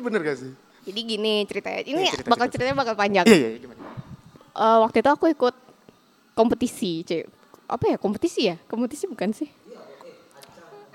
bener 0.00 0.20
gak 0.24 0.38
sih? 0.40 0.52
Jadi 0.88 1.00
gini 1.04 1.44
ceritanya. 1.44 1.80
Ini 1.84 2.00
Eh, 2.00 2.10
cerita, 2.10 2.28
bakal 2.28 2.48
cerita. 2.48 2.52
ceritanya 2.56 2.76
bakal 2.78 2.94
panjang. 2.96 3.24
Iya, 3.28 3.36
iya, 3.36 3.58
gimana? 3.60 3.80
Eh, 4.50 4.78
waktu 4.80 4.96
itu 4.98 5.10
aku 5.12 5.26
ikut 5.28 5.54
kompetisi, 6.32 7.04
Cek. 7.04 7.24
Apa 7.68 7.84
ya? 7.84 7.96
Kompetisi 8.00 8.48
ya? 8.48 8.56
Kompetisi 8.64 9.04
bukan 9.04 9.30
sih? 9.30 9.48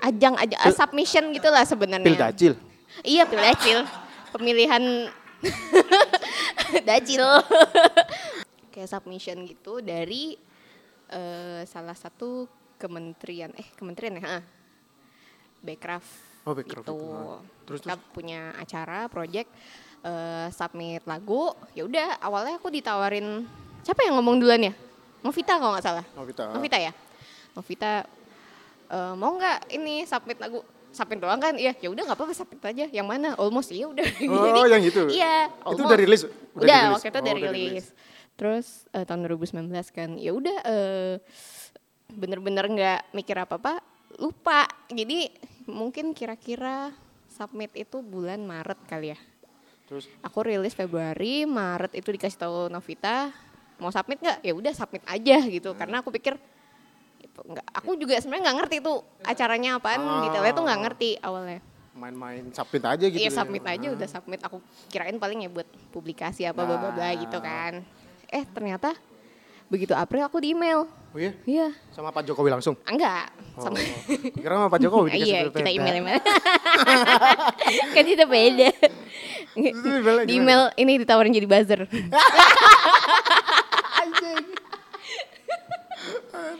Ajang 0.02 0.34
aja 0.36 0.58
eh, 0.58 0.74
submission 0.74 1.30
gitulah 1.32 1.62
sebenarnya. 1.62 2.04
Pildacil. 2.04 2.52
Iya, 3.00 3.24
pildacil. 3.24 3.86
Pemilihan 4.34 4.82
dacil. 6.88 7.22
Kayak 8.74 8.90
submission 8.90 9.38
gitu 9.46 9.78
dari 9.80 10.34
eh, 11.08 11.62
salah 11.64 11.94
satu 11.94 12.50
kementerian 12.76 13.50
eh 13.56 13.66
kementerian 13.74 14.20
ya. 14.20 14.40
Backcraft. 15.60 16.10
Oh, 16.46 16.54
Backcraft 16.54 16.86
gitu. 16.86 16.94
itu. 16.94 17.08
Terus, 17.66 17.80
Kita 17.82 17.96
punya 17.98 18.54
acara 18.54 19.10
project 19.10 19.50
eh, 20.02 20.48
submit 20.54 21.02
lagu. 21.04 21.50
Ya 21.74 21.82
udah, 21.82 22.22
awalnya 22.22 22.60
aku 22.60 22.70
ditawarin 22.70 23.42
siapa 23.82 24.06
yang 24.06 24.14
ngomong 24.20 24.38
duluan 24.38 24.62
ya? 24.62 24.74
Novita 25.20 25.58
kalau 25.58 25.74
nggak 25.74 25.84
salah. 25.84 26.04
Novita. 26.14 26.44
Novita 26.54 26.78
ya. 26.78 26.92
Novita 27.52 27.92
eh, 28.86 29.14
mau 29.18 29.34
nggak 29.34 29.74
ini 29.74 30.06
submit 30.06 30.38
lagu? 30.38 30.62
Submit 30.94 31.18
doang 31.20 31.36
kan? 31.36 31.52
Iya, 31.58 31.76
ya 31.76 31.88
udah 31.92 32.08
nggak 32.08 32.16
apa-apa 32.16 32.32
submit 32.32 32.62
aja. 32.62 32.86
Yang 32.88 33.06
mana? 33.10 33.28
Almost 33.36 33.68
ya 33.74 33.84
udah. 33.90 34.06
Oh, 34.32 34.64
yang 34.64 34.80
itu? 34.80 35.02
Iya. 35.10 35.50
Itu 35.50 35.66
almost. 35.66 35.88
udah 35.90 35.98
rilis? 35.98 36.20
Udah, 36.24 36.32
Udah 36.56 36.64
dirilis? 36.64 36.94
waktu 36.94 37.08
itu 37.10 37.18
Oh, 37.18 37.20
udah 37.20 37.32
udah 37.34 37.52
rilis. 37.52 37.86
Terus 38.36 38.66
eh, 38.94 39.04
tahun 39.04 39.20
2019 39.26 39.72
kan. 39.92 40.10
Ya 40.16 40.30
udah 40.32 40.56
eh, 40.62 41.14
bener-bener 42.08 42.64
nggak 42.64 43.00
mikir 43.12 43.36
apa-apa, 43.36 43.82
lupa. 44.16 44.64
Jadi 44.88 45.30
mungkin 45.66 46.14
kira-kira 46.14 46.94
submit 47.28 47.74
itu 47.74 48.00
bulan 48.00 48.40
Maret 48.40 48.78
kali 48.86 49.12
ya. 49.12 49.18
Terus, 49.86 50.10
Aku 50.20 50.42
rilis 50.42 50.74
Februari, 50.74 51.46
Maret 51.46 51.94
itu 51.94 52.10
dikasih 52.10 52.38
tahu 52.38 52.56
Novita 52.66 53.30
mau 53.78 53.92
submit 53.92 54.18
nggak? 54.18 54.38
Ya 54.40 54.52
udah 54.52 54.72
submit 54.72 55.04
aja 55.06 55.36
gitu. 55.46 55.70
Hmm. 55.70 55.78
Karena 55.78 55.96
aku 56.00 56.10
pikir 56.10 56.34
itu 57.18 57.40
nggak. 57.40 57.66
Aku 57.76 57.94
juga 57.94 58.18
sebenarnya 58.18 58.50
nggak 58.50 58.58
ngerti 58.64 58.76
tuh 58.80 58.98
acaranya 59.22 59.78
apaan, 59.78 60.00
Ah. 60.00 60.22
detailnya 60.24 60.52
tuh 60.52 60.64
nggak 60.64 60.80
ngerti 60.82 61.10
awalnya. 61.20 61.60
main-main 61.96 62.52
submit 62.52 62.84
aja 62.84 63.08
gitu 63.08 63.16
Iya 63.16 63.32
ya? 63.32 63.36
submit 63.40 63.64
aja 63.64 63.88
udah 63.88 64.04
submit. 64.04 64.40
Aku 64.44 64.60
kirain 64.92 65.16
paling 65.16 65.40
ya 65.40 65.48
buat 65.48 65.64
publikasi 65.88 66.44
apa 66.44 66.60
bla 66.60 66.76
bla 66.76 66.92
bla 66.92 67.08
Nah. 67.08 67.16
gitu 67.16 67.38
kan. 67.40 67.80
Eh 68.28 68.44
ternyata 68.52 68.92
begitu 69.66 69.92
April 69.94 70.26
aku 70.26 70.38
di 70.38 70.54
email. 70.54 70.86
Oh 71.16 71.18
iya? 71.18 71.32
Iya. 71.48 71.72
Sama 71.90 72.12
Pak 72.12 72.28
Jokowi 72.28 72.52
langsung? 72.52 72.76
Enggak. 72.86 73.32
Oh, 73.56 73.64
Sama 73.66 73.80
kira 74.36 74.54
sama 74.60 74.68
Pak 74.68 74.80
Jokowi 74.84 75.08
dikasih 75.16 75.32
iya, 75.32 75.40
kita 75.48 75.70
email 75.72 75.94
email. 76.04 76.20
kan 77.96 78.04
itu 78.04 78.24
beda. 78.28 78.68
Di 80.28 80.32
email 80.36 80.68
ini 80.76 80.92
ditawarin 81.00 81.32
jadi 81.32 81.48
buzzer. 81.48 81.80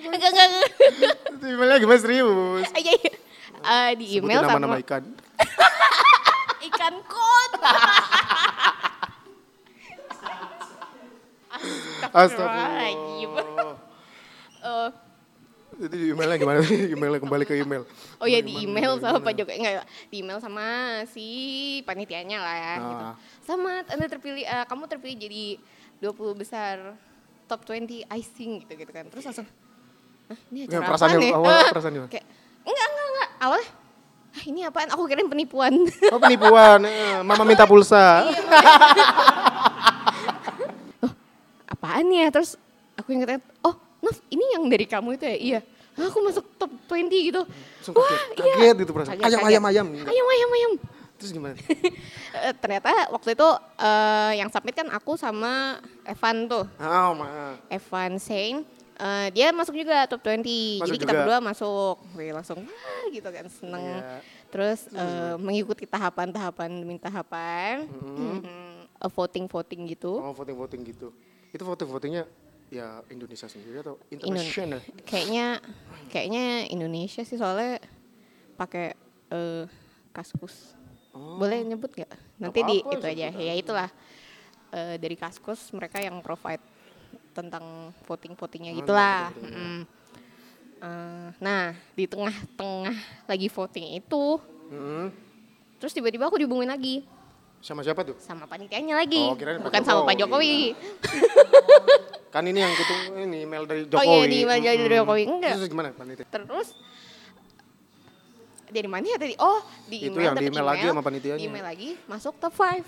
enggak, 0.07 0.31
enggak, 0.33 0.47
enggak. 0.49 0.71
Itu 1.37 1.45
emailnya 1.53 1.77
gimana 1.79 2.01
serius? 2.01 2.67
Iya, 2.73 2.93
iya. 2.97 3.13
Eh, 3.67 3.91
di 3.99 4.05
Sebutin 4.09 4.25
email 4.25 4.41
nama-nama 4.47 4.79
sama 4.79 4.85
ikan. 4.85 5.03
ikan 6.73 6.95
kot. 7.05 7.53
Astagfirullahaladzim. 12.03 13.31
Astagfirullah. 13.33 13.77
Eh, 14.67 14.89
Itu 15.77 15.97
emailnya 16.17 16.37
gimana? 16.41 16.59
emailnya 16.95 17.21
kembali 17.21 17.45
ke 17.45 17.55
email. 17.61 17.85
Oh 18.17 18.25
ya 18.25 18.41
di 18.41 18.65
email 18.65 18.97
sama? 18.97 19.21
Pak 19.21 19.33
Jokowi 19.37 19.61
enggak 19.61 19.85
di 20.09 20.17
email 20.25 20.39
sama 20.41 20.65
si 21.11 21.27
panitianya 21.85 22.39
lah 22.41 22.57
ya 22.57 22.75
gitu. 22.81 23.05
Ah. 23.05 23.15
Selamat 23.45 23.85
Anda 23.93 24.07
terpilih 24.09 24.45
eh, 24.45 24.65
kamu 24.65 24.83
terpilih 24.89 25.17
jadi 25.21 25.45
20 26.01 26.41
besar 26.41 26.97
top 27.45 27.61
20 27.69 28.09
icing 28.09 28.65
gitu 28.65 28.73
gitu 28.73 28.89
kan. 28.91 29.05
Terus 29.13 29.25
langsung 29.29 29.47
Hah, 30.27 30.39
ini 30.51 30.67
acara 30.67 30.83
ya? 30.83 31.35
awalnya 31.37 31.61
Eh, 31.61 31.71
perasaan 31.77 31.93
gimana? 31.93 32.11
Kayak 32.11 32.27
enggak 32.65 32.87
enggak 32.89 33.07
enggak. 33.07 33.29
Awalnya 33.37 33.69
"Hah, 34.37 34.45
ini 34.45 34.61
apaan? 34.65 34.89
Aku 34.93 35.03
kirain 35.05 35.29
penipuan. 35.29 35.73
Oh 36.13 36.21
penipuan, 36.21 36.81
eh, 36.85 37.21
mama 37.21 37.45
minta 37.45 37.65
pulsa. 37.65 38.25
Iya. 38.25 38.43
apaan 41.87 42.11
ya? 42.11 42.27
Terus 42.35 42.59
aku 42.99 43.15
ingetnya, 43.15 43.39
oh 43.63 43.79
Nov 44.03 44.19
ini 44.29 44.45
yang 44.59 44.67
dari 44.67 44.87
kamu 44.91 45.15
itu 45.15 45.25
ya? 45.25 45.37
Iya. 45.39 45.61
"Hah, 45.97 46.11
aku 46.11 46.19
masuk 46.21 46.45
top 46.59 46.69
20 46.91 47.31
gitu. 47.33 47.43
Langsung 47.47 47.95
Wah, 47.97 48.11
kaget, 48.35 48.43
iya. 48.45 48.55
kaget 48.59 48.77
gitu 48.85 48.93
perasaan. 48.93 49.17
Ayam, 49.23 49.41
ayam, 49.47 49.63
ayam. 49.65 49.87
Ayam, 49.89 50.27
ayam, 50.29 50.51
ayam. 50.53 50.73
Terus 51.17 51.31
gimana? 51.33 51.55
Eh, 52.37 52.53
ternyata 52.61 52.93
waktu 53.09 53.33
itu 53.33 53.49
eh, 53.81 54.33
yang 54.37 54.53
submit 54.53 54.77
kan 54.77 54.93
aku 54.93 55.17
sama 55.17 55.81
Evan 56.05 56.45
tuh. 56.45 56.69
Oh, 56.77 57.17
ma. 57.17 57.57
Evan 57.73 58.21
Sain. 58.21 58.61
Eh, 58.93 59.27
dia 59.33 59.57
masuk 59.57 59.73
juga 59.73 60.05
top 60.05 60.21
20. 60.21 60.85
Masuk 60.85 60.93
Jadi 60.93 60.99
kita 61.01 61.13
juga. 61.17 61.21
berdua 61.25 61.39
masuk. 61.41 61.97
Wih, 62.13 62.37
langsung 62.37 62.61
wah 62.61 63.05
gitu 63.09 63.25
kan 63.25 63.49
seneng. 63.49 63.85
Iya. 64.05 64.21
Terus 64.53 64.81
eh, 64.93 65.35
mengikuti 65.41 65.89
tahapan-tahapan 65.89 66.69
demi 66.77 67.01
tahapan. 67.01 67.89
Mm-hmm. 67.89 68.37
Mhm. 68.45 68.77
Eh, 69.01 69.11
voting-voting 69.17 69.81
gitu. 69.97 70.13
Oh 70.21 70.37
voting-voting 70.37 70.85
gitu. 70.85 71.17
Itu 71.57 71.65
voting-votingnya 71.65 72.29
ya 72.69 73.01
Indonesia 73.09 73.49
sendiri 73.49 73.81
atau 73.81 73.97
internasional? 74.13 74.85
Kayaknya 75.09 75.65
kayaknya 76.13 76.69
Indonesia 76.69 77.25
sih 77.25 77.41
soalnya 77.41 77.81
pakai 78.61 78.93
eh, 79.33 79.65
kaskus. 80.13 80.77
Oh. 81.17 81.41
Boleh 81.41 81.65
nyebut 81.65 81.97
nggak? 81.97 82.13
Nanti 82.37 82.61
di 82.61 82.77
apa-apa, 82.85 82.93
itu 83.01 83.07
aja. 83.09 83.29
Ya 83.33 83.55
itulah 83.57 83.89
Eh, 84.75 84.97
dari 84.99 85.15
kaskus 85.15 85.71
mereka 85.71 86.03
yang 86.03 86.19
provide 86.21 86.61
tentang 87.31 87.95
voting-votingnya 88.05 88.75
Oh, 88.75 88.79
gitulah. 88.83 89.33
Mm. 89.39 89.81
Eh, 90.83 91.29
nah 91.39 91.73
di 91.95 92.05
tengah-tengah 92.05 92.97
lagi 93.25 93.49
voting 93.49 93.97
itu, 93.97 94.37
Mm-mm. 94.69 95.09
terus 95.79 95.95
tiba-tiba 95.95 96.27
aku 96.29 96.37
dihubungin 96.43 96.69
lagi 96.69 97.07
Sama 97.59 97.83
siapa 97.83 98.03
tuh? 98.03 98.15
sama 98.17 98.45
panitianya 98.45 98.95
lagi, 98.95 99.19
Oh, 99.23 99.35
kirain 99.35 99.59
Pak 99.59 99.67
bukan 99.67 99.83
sama 99.83 100.01
Pak 100.03 100.15
Jokowi. 100.17 100.71
Jokowi. 100.71 101.11
Kan 102.33 102.45
ini 102.45 102.59
yang 102.59 102.71
kutung 102.71 103.03
ini 103.19 103.43
email 103.43 103.65
dari 103.65 103.83
Oh 103.83 103.91
Jokowi. 103.91 104.07
iya 104.13 104.25
di 104.25 104.37
email 104.39 104.61
dari 104.61 104.77
Mm-mm. 104.79 104.99
Jokowi 104.99 105.23
enggak. 105.27 105.53
Terus 105.57 105.69
gimana 105.69 105.89
panitia? 105.91 106.27
Terus 106.27 106.69
dari 108.67 108.89
mana 108.89 109.05
ya 109.05 109.17
tadi? 109.17 109.35
Oh 109.37 109.61
di 109.85 109.97
Itu 110.01 110.13
email, 110.13 110.25
yang 110.25 110.35
di 110.35 110.41
dapet 110.41 110.53
email 110.53 110.67
lagi 110.67 110.85
sama 110.85 111.03
panitianya. 111.03 111.39
Di 111.39 111.45
email 111.45 111.65
lagi 111.65 111.89
masuk 112.05 112.35
top 112.37 112.53
5 112.53 112.83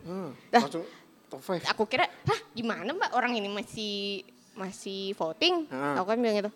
Hmm, 0.00 0.32
Dah. 0.48 0.64
langsung 0.64 0.84
top 1.28 1.40
5. 1.40 1.60
aku 1.66 1.84
kira 1.86 2.08
hah 2.08 2.40
gimana 2.50 2.88
mbak 2.90 3.12
orang 3.12 3.36
ini 3.36 3.46
masih 3.46 4.24
masih 4.54 5.12
voting 5.14 5.68
Ah. 5.68 5.96
aku 5.96 6.08
kan 6.08 6.18
bilang 6.18 6.36
gitu 6.38 6.52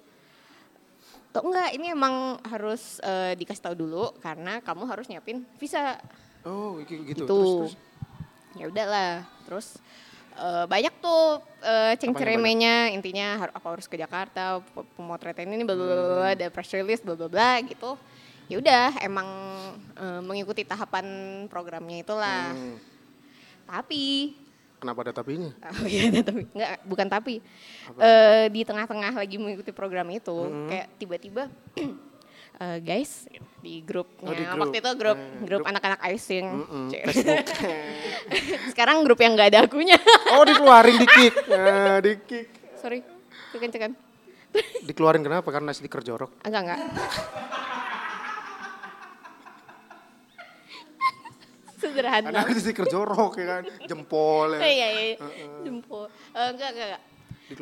Tuh 1.31 1.43
enggak 1.43 1.71
ini 1.71 1.91
emang 1.91 2.15
harus 2.43 2.99
eh, 3.01 3.35
dikasih 3.35 3.63
tahu 3.63 3.77
dulu 3.77 4.17
karena 4.19 4.59
kamu 4.59 4.87
harus 4.87 5.07
nyiapin 5.07 5.45
visa 5.55 6.01
Oh, 6.45 6.77
gitu. 6.85 7.03
gitu. 7.05 7.25
Terus, 7.25 7.73
terus. 7.73 7.73
ya 8.55 8.65
udahlah. 8.69 9.13
Terus 9.45 9.67
eh, 10.35 10.65
banyak 10.65 10.95
tuh 11.01 11.41
uh, 11.65 11.93
intinya 12.93 13.27
har- 13.39 13.55
apa 13.55 13.67
harus 13.71 13.87
ke 13.87 13.97
Jakarta 13.97 14.61
pe- 14.61 14.89
pemotretan 14.95 15.49
ini 15.49 15.65
bla 15.65 15.73
bla 15.73 15.87
bla, 15.87 15.97
bla, 15.97 16.29
ada 16.33 16.47
press 16.49 16.71
release 16.71 17.01
bla 17.01 17.15
bla 17.15 17.29
bla 17.29 17.61
gitu. 17.63 17.97
Ya 18.45 18.61
udah 18.61 19.01
emang 19.01 19.29
eh, 19.97 20.21
mengikuti 20.21 20.63
tahapan 20.63 21.07
programnya 21.49 22.05
itulah. 22.05 22.53
Hmm, 22.53 22.77
tapi 23.65 24.37
kenapa 24.77 25.01
ada 25.01 25.13
tapinya? 25.17 25.49
Oh 25.81 25.89
iya, 25.89 26.13
ada 26.13 26.21
tapi. 26.21 26.43
Enggak 26.53 26.71
bukan 26.85 27.07
tapi. 27.09 27.35
Eh, 27.97 28.45
di 28.53 28.61
tengah-tengah 28.63 29.17
lagi 29.17 29.41
mengikuti 29.41 29.73
program 29.73 30.13
itu 30.13 30.29
Mm-hmm. 30.35 30.69
kayak 30.69 30.87
tiba-tiba 31.01 31.43
eh, 32.57 32.79
guys 32.81 33.27
di 33.59 33.81
grupnya 33.81 34.23
Oh, 34.23 34.33
di 34.33 34.45
grup. 34.45 34.61
waktu 34.61 34.77
itu 34.79 34.91
grup 34.95 35.17
Eh, 35.17 35.41
grup 35.43 35.63
anak-anak 35.63 36.01
icing 36.07 36.47
Cek. 36.89 37.03
Facebook. 37.07 37.47
sekarang 38.71 38.97
grup 39.03 39.19
yang 39.19 39.33
nggak 39.33 39.49
ada 39.49 39.61
akunya 39.63 39.97
oh, 40.31 40.43
dikeluarin 40.43 40.97
di 40.97 41.07
kick. 41.07 41.35
Nah, 41.47 41.99
di 41.99 42.13
kick. 42.21 42.47
sorry 42.77 43.01
kekencekan 43.51 43.93
Dikeluarin 44.85 45.19
kenapa? 45.21 45.49
Karena 45.49 45.71
stiker 45.71 45.99
jorok. 46.01 46.31
enggak 46.41 46.63
enggak 46.63 46.81
sederhana 51.75 52.29
Karena 52.31 52.41
ada 52.45 52.55
stiker 52.57 52.87
jorok 52.87 53.33
ya 53.35 53.47
kan, 53.51 53.63
jempol 53.85 54.49
ya. 54.55 54.61
iya 54.63 54.89
iya 54.91 55.05
jempol 55.63 56.07
Eh, 56.33 56.49
enggak 56.49 56.69
enggak 56.71 56.87
enggak 56.89 57.03
Eh, 57.47 57.57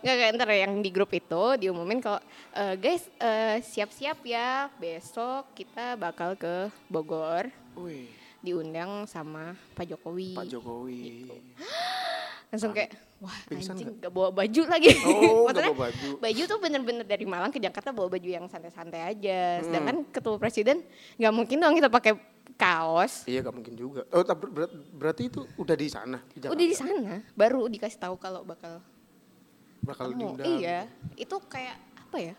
enggak, 0.00 0.14
enggak, 0.14 0.30
ntar 0.36 0.48
yang 0.50 0.78
di 0.78 0.88
grup 0.88 1.10
itu 1.10 1.42
diumumin 1.58 1.98
kalau 1.98 2.22
eh, 2.52 2.74
guys 2.74 3.10
eh, 3.18 3.58
siap-siap 3.60 4.22
ya 4.22 4.70
besok 4.78 5.50
kita 5.52 5.94
bakal 5.94 6.34
ke 6.34 6.70
Bogor 6.86 7.50
Wih, 7.74 8.06
diundang 8.38 9.04
sama 9.04 9.58
Pak 9.74 9.90
Jokowi. 9.90 10.38
Pak 10.38 10.46
Jokowi. 10.46 11.26
Langsung 12.54 12.70
kayak 12.70 12.94
wah 13.18 13.34
Pingsan 13.50 13.74
anjing 13.74 13.98
gak 13.98 14.12
bawa 14.14 14.30
baju 14.30 14.62
lagi. 14.70 14.94
Oh, 15.02 15.50
nggak 15.50 15.58
Maksudnya 15.58 15.72
bawa 15.74 15.82
baju. 15.90 16.10
baju 16.22 16.42
tuh 16.46 16.58
bener-bener 16.62 17.02
dari 17.02 17.24
Malang 17.26 17.50
ke 17.50 17.58
Jakarta 17.58 17.90
bawa 17.90 18.06
baju 18.06 18.28
yang 18.30 18.46
santai-santai 18.46 19.02
aja. 19.02 19.58
Sedangkan 19.60 20.06
ketua 20.06 20.38
presiden 20.38 20.86
nggak 21.18 21.34
mungkin 21.34 21.58
dong 21.58 21.74
kita 21.74 21.90
pakai 21.90 22.14
kaos. 22.54 23.26
Iya 23.26 23.42
gak 23.42 23.54
mungkin 23.58 23.74
juga. 23.74 24.06
Oh 24.14 24.22
tapi 24.22 24.46
ber- 24.46 24.70
berarti 24.94 25.26
itu 25.26 25.42
udah 25.58 25.74
di 25.74 25.88
sana 25.90 26.22
di 26.30 26.38
Jakarta? 26.38 26.54
Udah 26.54 26.66
di 26.70 26.76
sana, 26.78 27.12
baru 27.34 27.66
dikasih 27.66 27.98
tahu 27.98 28.14
kalau 28.14 28.46
bakal 28.46 28.78
bakal 29.84 30.04
ketemu. 30.08 30.20
diundang. 30.34 30.46
Iya, 30.56 30.78
itu 31.14 31.36
kayak 31.44 31.76
apa 31.98 32.16
ya? 32.18 32.34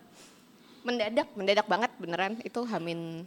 Mendadak, 0.82 1.28
mendadak 1.34 1.66
banget 1.66 1.92
beneran. 1.96 2.34
Itu 2.42 2.62
Hamin 2.64 3.26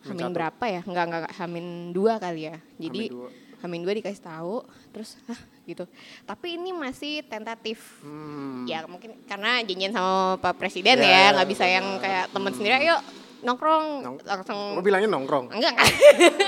Hamin 0.00 0.24
satu. 0.24 0.32
berapa 0.32 0.64
ya? 0.66 0.80
Enggak, 0.82 1.04
enggak, 1.06 1.20
enggak, 1.22 1.34
Hamin 1.36 1.66
dua 1.90 2.16
kali 2.16 2.42
ya. 2.46 2.56
Jadi 2.76 3.02
Hamin 3.06 3.14
dua. 3.14 3.28
Hamin 3.60 3.80
dua 3.84 3.92
dikasih 3.94 4.22
tahu, 4.22 4.64
terus 4.90 5.20
ah 5.26 5.36
gitu. 5.62 5.84
Tapi 6.24 6.56
ini 6.56 6.72
masih 6.72 7.20
tentatif. 7.22 8.00
Hmm. 8.00 8.64
Ya 8.64 8.84
mungkin 8.84 9.12
karena 9.24 9.60
janjian 9.60 9.92
sama 9.92 10.40
Pak 10.40 10.56
Presiden 10.56 10.96
Ya, 10.96 11.04
ya, 11.04 11.20
ya, 11.22 11.26
nggak 11.34 11.48
bisa 11.48 11.64
yang 11.64 12.00
kayak 12.00 12.32
teman 12.32 12.52
sendiri, 12.52 12.80
ayo 12.80 12.96
nongkrong 13.40 13.84
Nong- 14.00 14.20
langsung. 14.22 14.58
Lo 14.72 14.80
bilangnya 14.80 15.08
nongkrong. 15.08 15.52
Enggak, 15.52 15.72
enggak. 15.72 15.88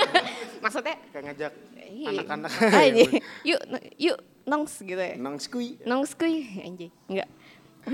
Maksudnya 0.63 0.95
Kayak 1.09 1.23
ngajak 1.27 1.53
Iya. 1.93 2.09
anak-anak. 2.09 2.49
Makanya, 2.51 3.03
yuk, 3.49 3.61
yuk, 3.95 4.17
nongs 4.43 4.73
gitu 4.77 4.95
ya. 4.95 5.15
Nong 5.15 5.37
skui. 5.37 5.79
Nongs 5.81 6.11
kuy, 6.13 6.35
anjay. 6.59 6.89
Enggak. 7.07 7.29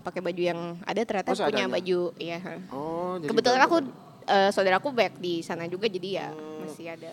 Pakai 0.00 0.20
baju 0.20 0.42
yang 0.42 0.60
ada 0.82 1.00
ternyata 1.02 1.30
Oh, 1.30 1.44
punya 1.44 1.66
baju, 1.66 2.00
iya. 2.16 2.38
Oh, 2.68 3.16
jadi 3.16 3.28
Kebetulan 3.28 3.60
aku 3.62 3.76
eh, 4.24 4.50
saudaraku 4.50 4.88
back 4.90 5.16
di 5.16 5.40
sana 5.40 5.64
juga 5.64 5.86
jadi 5.86 6.08
ya 6.14 6.28
masih 6.58 6.88
ada. 6.90 7.12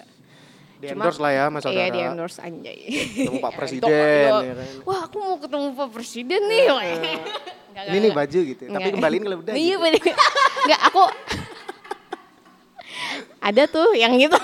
di 0.76 0.92
endorse 0.92 1.18
lah 1.18 1.32
ya 1.32 1.46
mas 1.48 1.64
Iya 1.64 1.72
saudara. 1.72 1.88
di 1.88 2.00
endorse 2.04 2.38
anjay. 2.38 2.80
Ketemu 3.16 3.40
Pak 3.40 3.52
Ya, 3.54 3.58
Presiden, 3.58 3.90
ya 3.90 4.54
kan. 4.54 4.68
Wah 4.84 5.00
aku 5.04 5.18
mau 5.18 5.36
ketemu 5.38 5.68
Pak 5.74 5.90
Presiden 5.90 6.42
nih. 6.46 6.64
Enggak, 6.68 6.84
Ini 6.86 7.08
enggak, 7.72 7.86
nih 7.88 7.96
enggak. 7.98 8.16
baju 8.18 8.40
gitu. 8.46 8.62
Tapi 8.62 8.72
Enggak. 8.76 8.92
kembaliin 8.94 9.24
kalau 9.24 9.38
udah. 9.40 9.54
Iya 9.56 9.76
gitu. 9.90 10.10
Enggak 10.62 10.82
aku 10.86 11.04
ada 13.40 13.64
tuh 13.66 13.88
yang 13.94 14.14
gitu. 14.16 14.36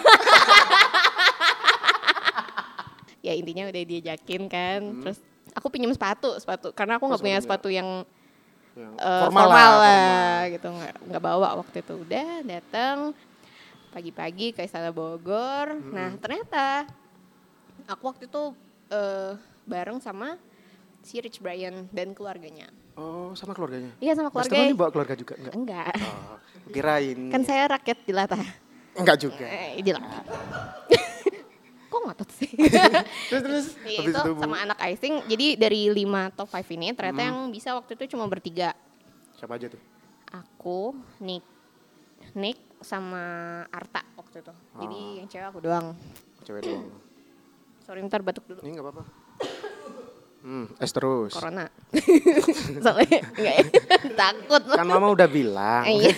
Ya 3.21 3.33
intinya 3.33 3.69
udah 3.69 3.83
diajakin 3.85 4.41
kan. 4.45 4.79
Terus 5.01 5.17
aku 5.53 5.67
pinjam 5.69 5.93
sepatu, 5.93 6.35
sepatu 6.37 6.73
karena 6.73 6.97
aku 6.97 7.05
nggak 7.07 7.17
Hmm. 7.17 7.25
Oh, 7.25 7.29
punya 7.29 7.39
sepatu 7.39 7.67
sepatu 7.67 7.69
yang 7.71 7.89
Yang 8.71 8.93
eh, 9.03 9.21
formal, 9.27 9.43
formal, 9.45 9.47
lah. 9.51 9.57
lah, 9.59 9.75
formal. 9.75 10.53
gitu 10.55 10.67
nggak 10.71 10.93
nggak 11.11 11.23
bawa 11.23 11.49
waktu 11.59 11.77
itu 11.83 11.93
udah 12.07 12.29
datang 12.47 12.97
pagi-pagi 13.91 14.47
ke 14.55 14.63
Istana 14.63 14.95
Bogor. 14.95 15.75
Hmm. 15.75 15.91
Nah 15.91 16.09
ternyata 16.17 16.87
aku 17.85 18.03
waktu 18.07 18.31
itu 18.31 18.43
eh, 18.89 19.35
bareng 19.67 19.99
sama 19.99 20.39
si 21.03 21.19
Rich 21.19 21.43
Brian 21.43 21.89
dan 21.91 22.15
keluarganya. 22.15 22.71
Oh, 22.95 23.31
sama 23.35 23.51
keluarganya. 23.51 23.91
Iya 23.99 24.15
sama 24.15 24.29
keluarga. 24.31 24.55
Ini 24.55 24.75
bawa 24.75 24.89
keluarga 24.91 25.15
juga 25.15 25.33
enggak? 25.35 25.53
Enggak. 25.55 25.93
Oh, 25.99 26.37
kirain. 26.71 27.19
Kan 27.27 27.41
saya 27.43 27.63
rakyat 27.71 27.97
jelata. 28.07 28.39
enggak 28.91 29.17
juga. 29.19 29.45
Eh, 29.47 29.79
jelata. 29.83 30.19
Ngotot 32.11 32.27
sih? 32.35 32.51
terus 33.31 33.41
terus 33.41 33.65
habis 33.79 34.11
itu 34.11 34.31
sama 34.35 34.59
anak 34.59 34.75
icing. 34.85 35.23
Jadi 35.25 35.55
dari 35.55 35.87
lima 35.87 36.27
top 36.29 36.51
5 36.51 36.67
ini 36.75 36.91
ternyata 36.91 37.23
Hmm. 37.23 37.27
yang 37.31 37.37
bisa 37.47 37.71
waktu 37.71 37.95
itu 37.95 38.11
cuma 38.11 38.27
bertiga. 38.27 38.75
siapa 39.33 39.55
aja 39.55 39.71
tuh? 39.71 39.81
Aku, 40.29 40.93
Nick, 41.17 41.41
Nick 42.35 42.59
sama 42.77 43.23
Arta 43.67 44.03
waktu 44.13 44.39
itu. 44.39 44.53
Jadi 44.77 44.99
Oh. 45.01 45.17
yang 45.17 45.27
cewek 45.27 45.47
aku 45.47 45.59
doang. 45.59 45.87
Cewek 46.43 46.61
doang. 46.61 46.85
Sorry 47.87 48.03
ntar 48.03 48.21
batuk 48.21 48.45
dulu. 48.45 48.61
Ini 48.61 48.69
enggak 48.69 48.85
apa-apa. 48.85 49.03
Hmm, 50.41 50.65
es 50.77 50.91
terus. 50.91 51.31
Corona. 51.31 51.65
Soalnya 52.85 53.19
enggak 53.31 53.55
ya. 53.55 53.65
Takut. 54.21 54.61
Kan 54.67 54.85
mama 54.85 55.09
udah 55.09 55.25
bilang. 55.25 55.85
Iya. 55.85 56.13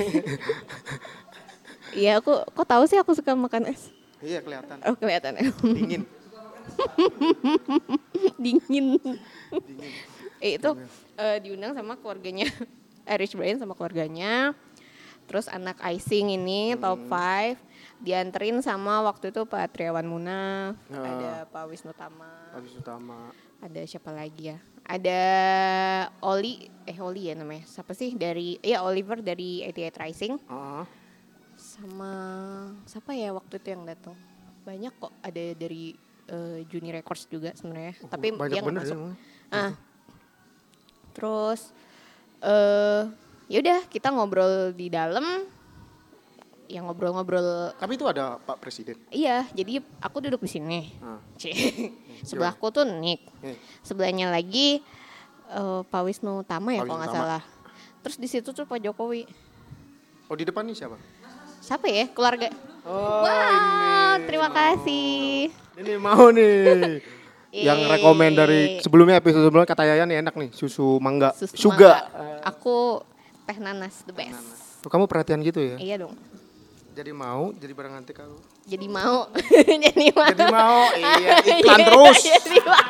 Iya, 1.93 2.11
aku 2.19 2.43
kok 2.43 2.65
tahu 2.65 2.83
sih 2.85 2.97
aku 2.97 3.13
suka 3.13 3.31
makan 3.33 3.69
es. 3.69 3.87
Iya, 4.23 4.39
kelihatan. 4.39 4.77
Oh, 4.81 4.95
kelihatan 4.95 5.31
ya. 5.35 5.43
Dingin. 5.77 6.03
dingin. 8.39 8.85
eh, 10.39 10.55
itu 10.55 10.69
eh, 11.15 11.37
diundang 11.39 11.73
sama 11.73 11.95
keluarganya 11.95 12.47
Irish 13.13 13.35
Brian 13.35 13.59
sama 13.59 13.73
keluarganya. 13.73 14.55
Terus 15.23 15.47
anak 15.47 15.79
icing 15.81 16.35
ini 16.35 16.75
top 16.75 16.99
5 17.07 17.55
dianterin 17.99 18.59
sama 18.59 18.99
waktu 19.01 19.31
itu 19.31 19.43
Pak 19.43 19.71
Triawan 19.71 20.03
Munaf, 20.03 20.75
Ah. 20.91 20.99
ada 20.99 21.31
Pak 21.47 21.71
Wisnu 21.71 21.95
Tama, 21.95 22.51
Habis 22.51 22.75
utama. 22.75 23.31
ada 23.59 23.81
siapa 23.83 24.11
lagi 24.11 24.51
ya? 24.51 24.59
Ada 24.83 25.21
Oli, 26.19 26.67
eh 26.83 26.99
Oli 26.99 27.31
ya 27.31 27.39
namanya. 27.39 27.63
Siapa 27.63 27.95
sih 27.95 28.19
dari 28.19 28.59
ya 28.59 28.83
Oliver 28.83 29.23
dari 29.23 29.63
88 29.63 29.95
Rising 29.95 30.33
Ah, 30.47 30.83
sama 31.73 32.13
siapa 32.85 33.17
ya 33.17 33.33
waktu 33.33 33.57
itu 33.57 33.67
yang 33.73 33.83
datang? 33.89 34.13
Banyak 34.61 34.93
kok 35.01 35.13
ada 35.25 35.43
dari 35.57 35.97
eh, 36.29 36.59
Juni 36.69 36.93
Records 36.93 37.25
juga 37.25 37.49
sebenarnya. 37.57 37.97
Tapi 38.05 38.29
banyak 38.29 38.53
dia 38.53 38.61
nggak 38.61 38.69
bener 38.69 38.83
ya. 38.83 38.85
masuk. 38.85 38.97
emang. 38.97 39.13
Ah. 39.49 39.73
Terus 41.17 41.61
eh 42.43 43.01
ya 43.49 43.57
udah 43.59 43.79
kita 43.89 44.13
ngobrol 44.13 44.71
di 44.77 44.87
dalam. 44.93 45.25
Ya 46.69 46.79
ngobrol-ngobrol. 46.79 47.75
Tapi 47.75 47.93
itu 47.99 48.07
ada 48.07 48.39
Pak 48.39 48.57
Presiden. 48.57 48.97
Iya, 49.13 49.45
jadi 49.53 49.83
aku 49.99 50.23
duduk 50.23 50.41
di 50.41 50.49
sini. 50.49 50.81
Ah. 51.03 51.19
Sebelahku 52.29 52.71
tuh 52.71 52.87
Nick. 52.87 53.25
Eh, 53.43 53.59
Sebelahnya 53.83 54.31
lagi 54.31 54.79
eh, 55.49 55.81
Pak 55.83 56.01
Wisnu 56.05 56.45
Tama 56.45 56.73
ya 56.73 56.85
kalau 56.85 57.01
nggak 57.01 57.13
salah. 57.13 57.43
Terus 58.05 58.17
di 58.17 58.27
situ 58.31 58.49
tuh 58.55 58.65
Pak 58.65 58.79
Jokowi. 58.79 59.27
Oh 60.31 60.35
di 60.39 60.47
depan 60.47 60.65
nih 60.65 60.73
siapa? 60.73 60.97
Siapa 61.63 61.87
ya? 61.87 62.11
Keluarga. 62.11 62.51
Oh, 62.83 63.23
Wah, 63.23 64.19
terima 64.27 64.51
kasih. 64.51 65.47
Ini 65.79 65.95
mau 65.95 66.27
nih. 66.27 66.99
Yang 67.53 67.79
Yeay. 67.85 67.91
rekomen 67.95 68.31
dari 68.33 68.59
sebelumnya 68.83 69.21
episode 69.21 69.45
sebelumnya 69.45 69.69
kata 69.69 69.85
Yayan 69.85 70.09
nih 70.09 70.19
enak 70.25 70.33
nih 70.35 70.49
susu 70.51 70.97
mangga. 70.99 71.31
Susu 71.37 71.69
Suga. 71.69 72.09
mangga. 72.09 72.49
Aku 72.49 72.99
teh 73.45 73.55
nanas 73.61 74.03
the 74.03 74.11
best. 74.11 74.81
Tuh, 74.83 74.89
kamu 74.91 75.05
perhatian 75.07 75.39
gitu 75.39 75.61
ya? 75.61 75.77
Iya 75.79 75.95
dong. 76.03 76.17
Jadi 76.91 77.13
mau 77.15 77.53
jadi 77.55 77.71
barang 77.71 77.93
antik 77.93 78.19
aku. 78.19 78.35
Jadi 78.65 78.85
mau. 78.89 79.29
jadi 79.87 80.07
mau. 80.11 80.27
Jadi 80.33 80.45
mau, 80.49 80.81
iya 80.97 81.29
iklan 81.61 81.79
terus. 81.79 82.19
Jadi 82.25 82.57
mau. 82.59 82.89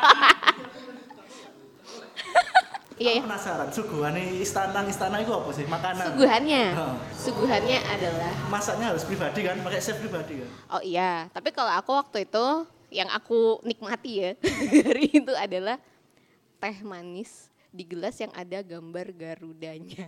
Iya 2.94 3.18
ya. 3.18 3.22
penasaran 3.22 3.68
suguhane 3.68 4.38
istana 4.38 4.80
istana 4.84 5.18
itu 5.18 5.28
apa 5.28 5.50
sih 5.50 5.66
makanan 5.66 6.06
Suguhannya. 6.08 6.64
Heeh. 6.72 6.96
Suguhannya 7.12 7.78
adalah 7.84 8.32
masaknya 8.46 8.86
harus 8.88 9.02
pribadi 9.02 9.42
kan 9.42 9.58
pakai 9.58 9.78
chef 9.78 9.98
pribadi 9.98 10.38
kan 10.38 10.50
Oh 10.70 10.80
iya, 10.80 11.26
tapi 11.28 11.50
kalau 11.50 11.70
aku 11.70 11.90
waktu 11.92 12.22
itu 12.22 12.46
yang 12.88 13.10
aku 13.10 13.58
nikmati 13.62 14.12
ya 14.20 14.30
dari 14.86 15.10
itu 15.12 15.32
adalah 15.32 15.82
teh 16.56 16.76
manis 16.80 17.50
di 17.68 17.82
gelas 17.82 18.14
yang 18.16 18.30
ada 18.30 18.62
gambar 18.62 19.10
garudanya. 19.10 20.06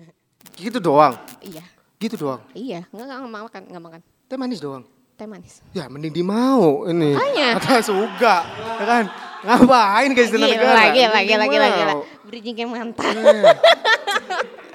Gitu 0.54 0.78
doang. 0.78 1.18
Iya, 1.40 1.66
Gitu 1.96 2.14
doang. 2.16 2.38
iya, 2.52 2.86
nggak 2.88 3.02
nggak 3.02 3.18
nggak 3.20 3.42
makan, 3.42 3.62
nggak 3.66 3.82
makan 3.82 4.00
Teh 4.24 4.36
manis 4.36 4.60
doang. 4.60 4.84
teh 5.12 5.24
manis. 5.24 5.58
Ya 5.72 5.88
mending 5.88 6.12
di 6.12 6.20
mau 6.20 6.84
ini. 6.84 7.12
Makanya. 7.12 7.48
Kata 7.58 7.80
suga. 7.80 8.36
Ya 8.76 8.84
kan? 8.84 9.04
Ngapain 9.46 10.10
guys 10.10 10.28
di 10.28 10.36
Gila, 10.36 10.48
negara? 10.50 10.80
gila, 10.90 11.18
di 11.18 11.26
gila, 11.26 11.44
gila. 11.46 11.92
mau. 11.94 12.02
Bridging 12.26 12.56
yang 12.58 12.70
mantap. 12.70 13.06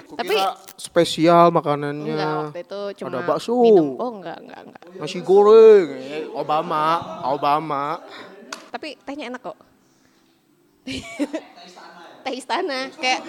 Aku 0.02 0.14
Tapi- 0.18 0.40
spesial 0.76 1.52
makanannya. 1.52 2.08
Enggak, 2.08 2.36
waktu 2.48 2.60
itu 2.64 2.82
cuma 3.00 3.10
Ada 3.12 3.20
bakso. 3.24 3.54
minum. 3.60 3.96
Oh 3.96 4.12
enggak, 4.12 4.40
enggak, 4.40 4.60
enggak. 4.66 4.84
Nasi 4.96 5.20
goreng. 5.20 5.88
Obama, 6.32 6.84
Obama. 7.28 8.00
Tapi 8.72 8.96
tehnya 9.02 9.28
enak 9.30 9.42
kok. 9.42 9.58
teh 12.22 12.34
istana 12.34 12.90
kayak 12.94 13.22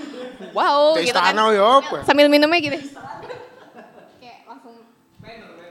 wow 0.53 0.93
Teh 0.93 1.05
gitu 1.05 1.17
kan. 1.17 1.33
istana 1.33 1.49
ya 1.49 1.81
apa? 1.81 1.97
Sambil 2.05 2.29
minumnya 2.29 2.61
gitu. 2.61 2.77
kayak 4.19 4.45
langsung 4.45 4.75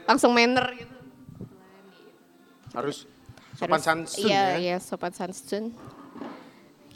langsung 0.04 0.30
manner 0.34 0.66
gitu. 0.74 0.94
Harus 2.72 3.06
sopan 3.62 3.70
Harus- 3.72 3.86
santun 3.86 4.26
iya, 4.26 4.42
ya. 4.42 4.58
Iya, 4.58 4.76
sopan 4.78 5.12
santun. 5.12 5.64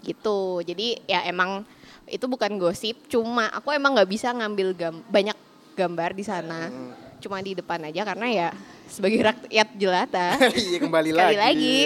Gitu. 0.01 0.39
Jadi 0.63 1.03
ya 1.05 1.23
emang 1.25 1.63
itu 2.07 2.23
bukan 2.25 2.55
gosip, 2.57 3.07
cuma 3.07 3.51
aku 3.51 3.71
emang 3.71 3.95
nggak 3.95 4.07
bisa 4.09 4.31
ngambil 4.31 4.69
gam 4.73 4.95
banyak 5.05 5.35
gambar 5.75 6.11
di 6.13 6.23
sana. 6.23 6.67
Hmm. 6.67 6.95
Cuma 7.17 7.41
di 7.41 7.53
depan 7.53 7.81
aja 7.83 8.03
karena 8.05 8.27
ya 8.29 8.49
sebagai 8.87 9.19
rakyat 9.21 9.69
jelata. 9.75 10.39
Iya 10.57 10.79
kembali 10.79 11.11
lagi. 11.11 11.37
lagi. 11.37 11.77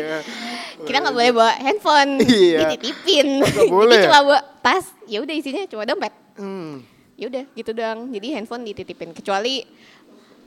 Kita 0.81 0.97
nggak 0.99 1.15
boleh 1.15 1.31
bawa 1.31 1.53
handphone 1.57 2.13
Iya. 2.21 2.65
dititipin 2.67 3.41
Nggak 3.41 3.69
boleh 3.73 3.89
jadi 3.91 3.97
ya? 3.99 4.07
cuma 4.07 4.19
bawa 4.23 4.41
tas 4.59 4.85
ya 5.05 5.19
udah 5.19 5.35
isinya 5.35 5.65
cuma 5.67 5.85
dompet 5.85 6.13
Hmm. 6.37 6.81
ya 7.15 7.29
udah 7.29 7.45
gitu 7.53 7.71
doang 7.73 8.09
jadi 8.09 8.33
handphone 8.35 8.65
dititipin 8.65 9.13
kecuali 9.13 9.61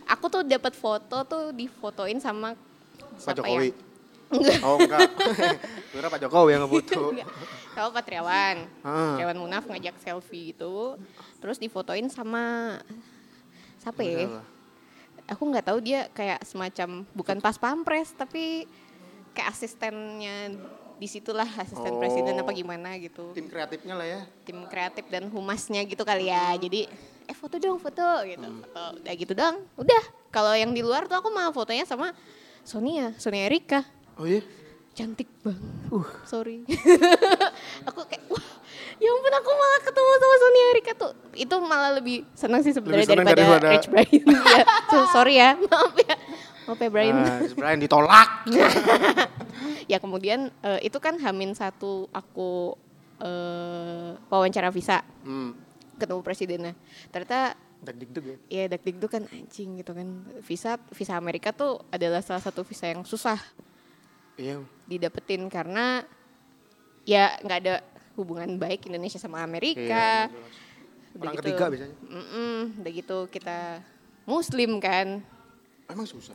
aku 0.04 0.26
tuh 0.28 0.42
dapat 0.42 0.74
foto 0.74 1.22
tuh 1.22 1.44
difotoin 1.52 2.18
sama 2.18 2.58
Pak 3.14 3.18
siapa 3.20 3.38
Jokowi. 3.40 3.70
ya? 3.70 3.93
Enggak. 4.30 4.60
Oh 4.62 4.78
enggak. 4.78 5.10
Kira 5.92 6.08
Pak 6.08 6.20
Jokowi 6.20 6.50
yang 6.52 6.64
ngebutuh. 6.64 7.12
Sama 7.72 7.90
Pak 7.92 8.04
Triawan 8.04 8.58
Ah. 8.82 9.16
Triawan 9.16 9.38
Munaf 9.38 9.66
ngajak 9.66 9.98
selfie 9.98 10.52
gitu. 10.52 10.96
Terus 11.38 11.58
difotoin 11.58 12.08
sama 12.08 12.78
siapa 13.78 14.02
ya? 14.02 14.40
Aku 15.26 15.44
nggak 15.44 15.66
tahu 15.66 15.80
dia 15.80 16.08
kayak 16.10 16.44
semacam 16.44 17.08
bukan 17.12 17.38
pas 17.40 17.56
pampres 17.56 18.12
tapi 18.12 18.68
kayak 19.32 19.50
asistennya 19.50 20.52
di 20.94 21.08
situlah 21.08 21.48
asisten 21.58 21.90
Oh. 21.90 22.00
presiden 22.00 22.36
apa 22.36 22.52
gimana 22.52 22.96
gitu. 22.98 23.32
Tim 23.32 23.48
kreatifnya 23.48 23.94
lah 23.94 24.08
ya. 24.08 24.20
tim 24.44 24.60
kreatif 24.66 25.06
dan 25.08 25.28
humasnya 25.28 25.84
gitu 25.84 26.04
kali 26.04 26.28
ya. 26.28 26.54
Jadi 26.56 26.86
eh 27.24 27.36
foto 27.36 27.56
dong 27.56 27.78
foto 27.78 28.04
gitu. 28.24 28.46
Foto. 28.46 28.84
Udah 29.00 29.14
gitu 29.14 29.34
dong 29.34 29.56
udah. 29.76 30.04
Kalau 30.30 30.54
yang 30.54 30.72
di 30.72 30.82
luar 30.82 31.06
tuh 31.06 31.16
aku 31.16 31.30
mau 31.30 31.50
fotonya 31.50 31.84
sama 31.84 32.12
Sonia 32.64 33.12
Sonia 33.18 33.46
Erika 33.46 33.84
Oh 34.18 34.26
iya? 34.26 34.42
cantik 34.94 35.26
banget. 35.42 35.74
Sorry. 36.30 36.62
Aku 37.90 38.06
kayak 38.06 38.24
wah 38.30 38.46
ya 39.02 39.10
ampun 39.10 39.34
aku 39.34 39.50
malah 39.52 39.82
ketemu 39.82 40.12
sama 40.16 40.36
Sonia 40.38 40.66
Erika 40.70 40.92
tuh. 40.94 41.12
Itu 41.34 41.56
malah 41.60 41.92
lebih 41.98 42.24
senang 42.38 42.62
sih 42.62 42.72
sebenarnya 42.72 43.10
daripada, 43.10 43.34
daripada- 43.34 43.70
Rich 43.74 43.90
Brian 43.90 44.26
ya 44.30 44.62
so, 44.94 44.98
sorry 45.10 45.42
ya. 45.42 45.58
Maaf 45.66 45.98
ya. 45.98 46.16
Maaf 46.70 46.80
ya 46.80 46.90
Brian 46.94 47.16
Nah, 47.18 47.42
si 47.42 47.54
Brian 47.58 47.82
ditolak. 47.82 48.30
ya 49.92 49.98
kemudian 49.98 50.54
eh, 50.62 50.80
itu 50.86 50.98
kan 51.02 51.18
Hamin 51.18 51.58
satu 51.58 52.06
aku 52.14 52.78
eh, 53.20 54.14
wawancara 54.30 54.70
visa. 54.70 55.02
Hmm. 55.26 55.58
ketemu 55.94 56.22
presidennya. 56.26 56.74
Ternyata 57.10 57.56
Dak 57.84 57.96
dikduk 58.00 58.24
ya. 58.24 58.38
ya 58.50 58.64
dak 58.72 58.82
dikduk 58.82 59.10
kan 59.10 59.24
anjing 59.28 59.82
gitu 59.82 59.92
kan. 59.92 60.08
Visa 60.46 60.78
visa 60.94 61.18
Amerika 61.18 61.50
tuh 61.50 61.82
adalah 61.90 62.22
salah 62.22 62.40
satu 62.40 62.62
visa 62.62 62.88
yang 62.88 63.02
susah 63.04 63.42
Iya. 64.34 64.66
didapetin 64.84 65.46
karena 65.46 66.02
ya 67.04 67.38
nggak 67.40 67.60
ada 67.60 67.76
hubungan 68.16 68.58
baik 68.58 68.86
Indonesia 68.86 69.18
sama 69.18 69.42
Amerika 69.42 70.28
Iya, 70.28 70.42
Orang 71.14 71.38
gitu- 71.38 71.46
ketiga 71.46 71.66
biasanya. 71.70 71.96
Mm-mm, 72.02 72.58
udah 72.82 72.92
gitu 72.92 73.18
kita 73.30 73.86
Muslim 74.26 74.82
kan 74.82 75.22
Emang 75.86 76.08
susah. 76.08 76.34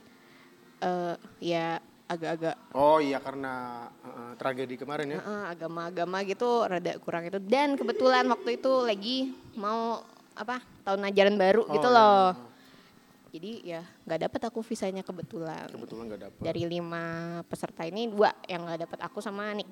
Eh, 0.79 1.15
ya 1.43 1.83
agak-agak 2.07 2.55
Oh 2.71 3.03
iya 3.03 3.19
karena 3.19 3.55
uh, 4.01 4.33
tragedi 4.35 4.79
kemarin 4.79 5.11
ya. 5.11 5.19
eh, 5.19 5.45
agama-agama 5.51 6.23
gitu 6.23 6.63
rada 6.63 6.95
kurang 6.99 7.27
itu 7.27 7.43
dan 7.43 7.75
kebetulan 7.75 8.25
waktu 8.25 8.55
itu 8.55 8.73
lagi 8.81 9.19
mau 9.53 10.01
apa 10.33 10.63
tahun 10.87 11.03
ajaran 11.05 11.35
baru 11.35 11.67
Oh, 11.67 11.75
gitu 11.75 11.89
iya. 11.91 11.99
Jadi 13.29 13.51
ya 13.63 13.81
nggak 14.03 14.21
dapat 14.25 14.41
aku 14.47 14.61
visanya 14.61 15.01
kebetulan 15.01 15.69
Kebetulan 15.69 16.05
nggak 16.07 16.21
dapet. 16.23 16.41
dari 16.41 16.63
lima 16.65 17.05
peserta 17.45 17.83
ini 17.83 18.07
dua 18.07 18.33
yang 18.45 18.65
nggak 18.65 18.81
dapat 18.85 18.99
aku 19.03 19.19
sama 19.19 19.49
Anik 19.49 19.69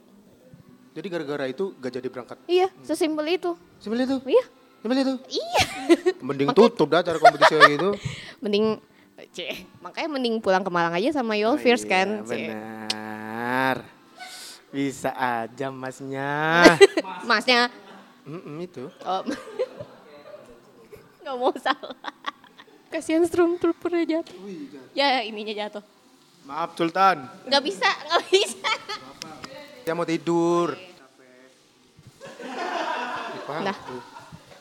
Jadi 0.92 1.06
gara-gara 1.06 1.44
itu 1.44 1.76
gak 1.76 1.92
jadi 1.92 2.08
berangkat. 2.08 2.38
iya 2.46 2.72
sesimpel 2.80 3.28
itu 3.30 3.52
Simpel 3.76 4.00
itu. 4.02 4.16
iya 4.24 4.44
Simpel 4.78 4.96
itu. 4.98 5.14
iya 5.30 5.62
Mending 6.26 6.48
tutup 6.50 6.88
dah 6.88 7.00
cara 7.00 7.16
kompetisi 7.16 7.52
kayak 7.52 7.72
gitu. 7.74 7.90
mending 8.44 8.80
Cih, 9.28 9.64
makanya 9.80 10.08
mending 10.10 10.36
pulang 10.38 10.60
ke 10.60 10.68
Malang 10.68 10.92
aja 10.92 11.08
sama 11.10 11.32
Yol 11.34 11.56
Fierce 11.56 11.84
kan 11.84 12.20
Iya, 12.20 12.24
Cih. 12.26 12.48
benar. 12.48 13.76
Bisa 14.68 15.08
aja 15.10 15.68
masnya. 15.68 16.64
masnya 17.28 17.72
Mm-mm, 18.24 18.60
itu. 18.60 18.84
oh. 19.00 19.22
nggak 21.18 21.34
mau 21.34 21.52
salah 21.56 21.96
kasihan 22.96 23.20
stormtroopernya 23.28 24.04
jatuh 24.08 24.36
ya 24.96 25.20
ininya 25.20 25.52
jatuh 25.52 25.84
Maaf 26.46 26.72
Sultan. 26.72 27.28
nggak 27.44 27.62
bisa 27.62 27.84
nggak 27.84 28.24
bisa 28.30 28.70
Dia 29.86 29.94
mau 29.94 30.02
tidur. 30.02 30.74
Ipang. 33.38 33.62
Nah. 33.62 33.76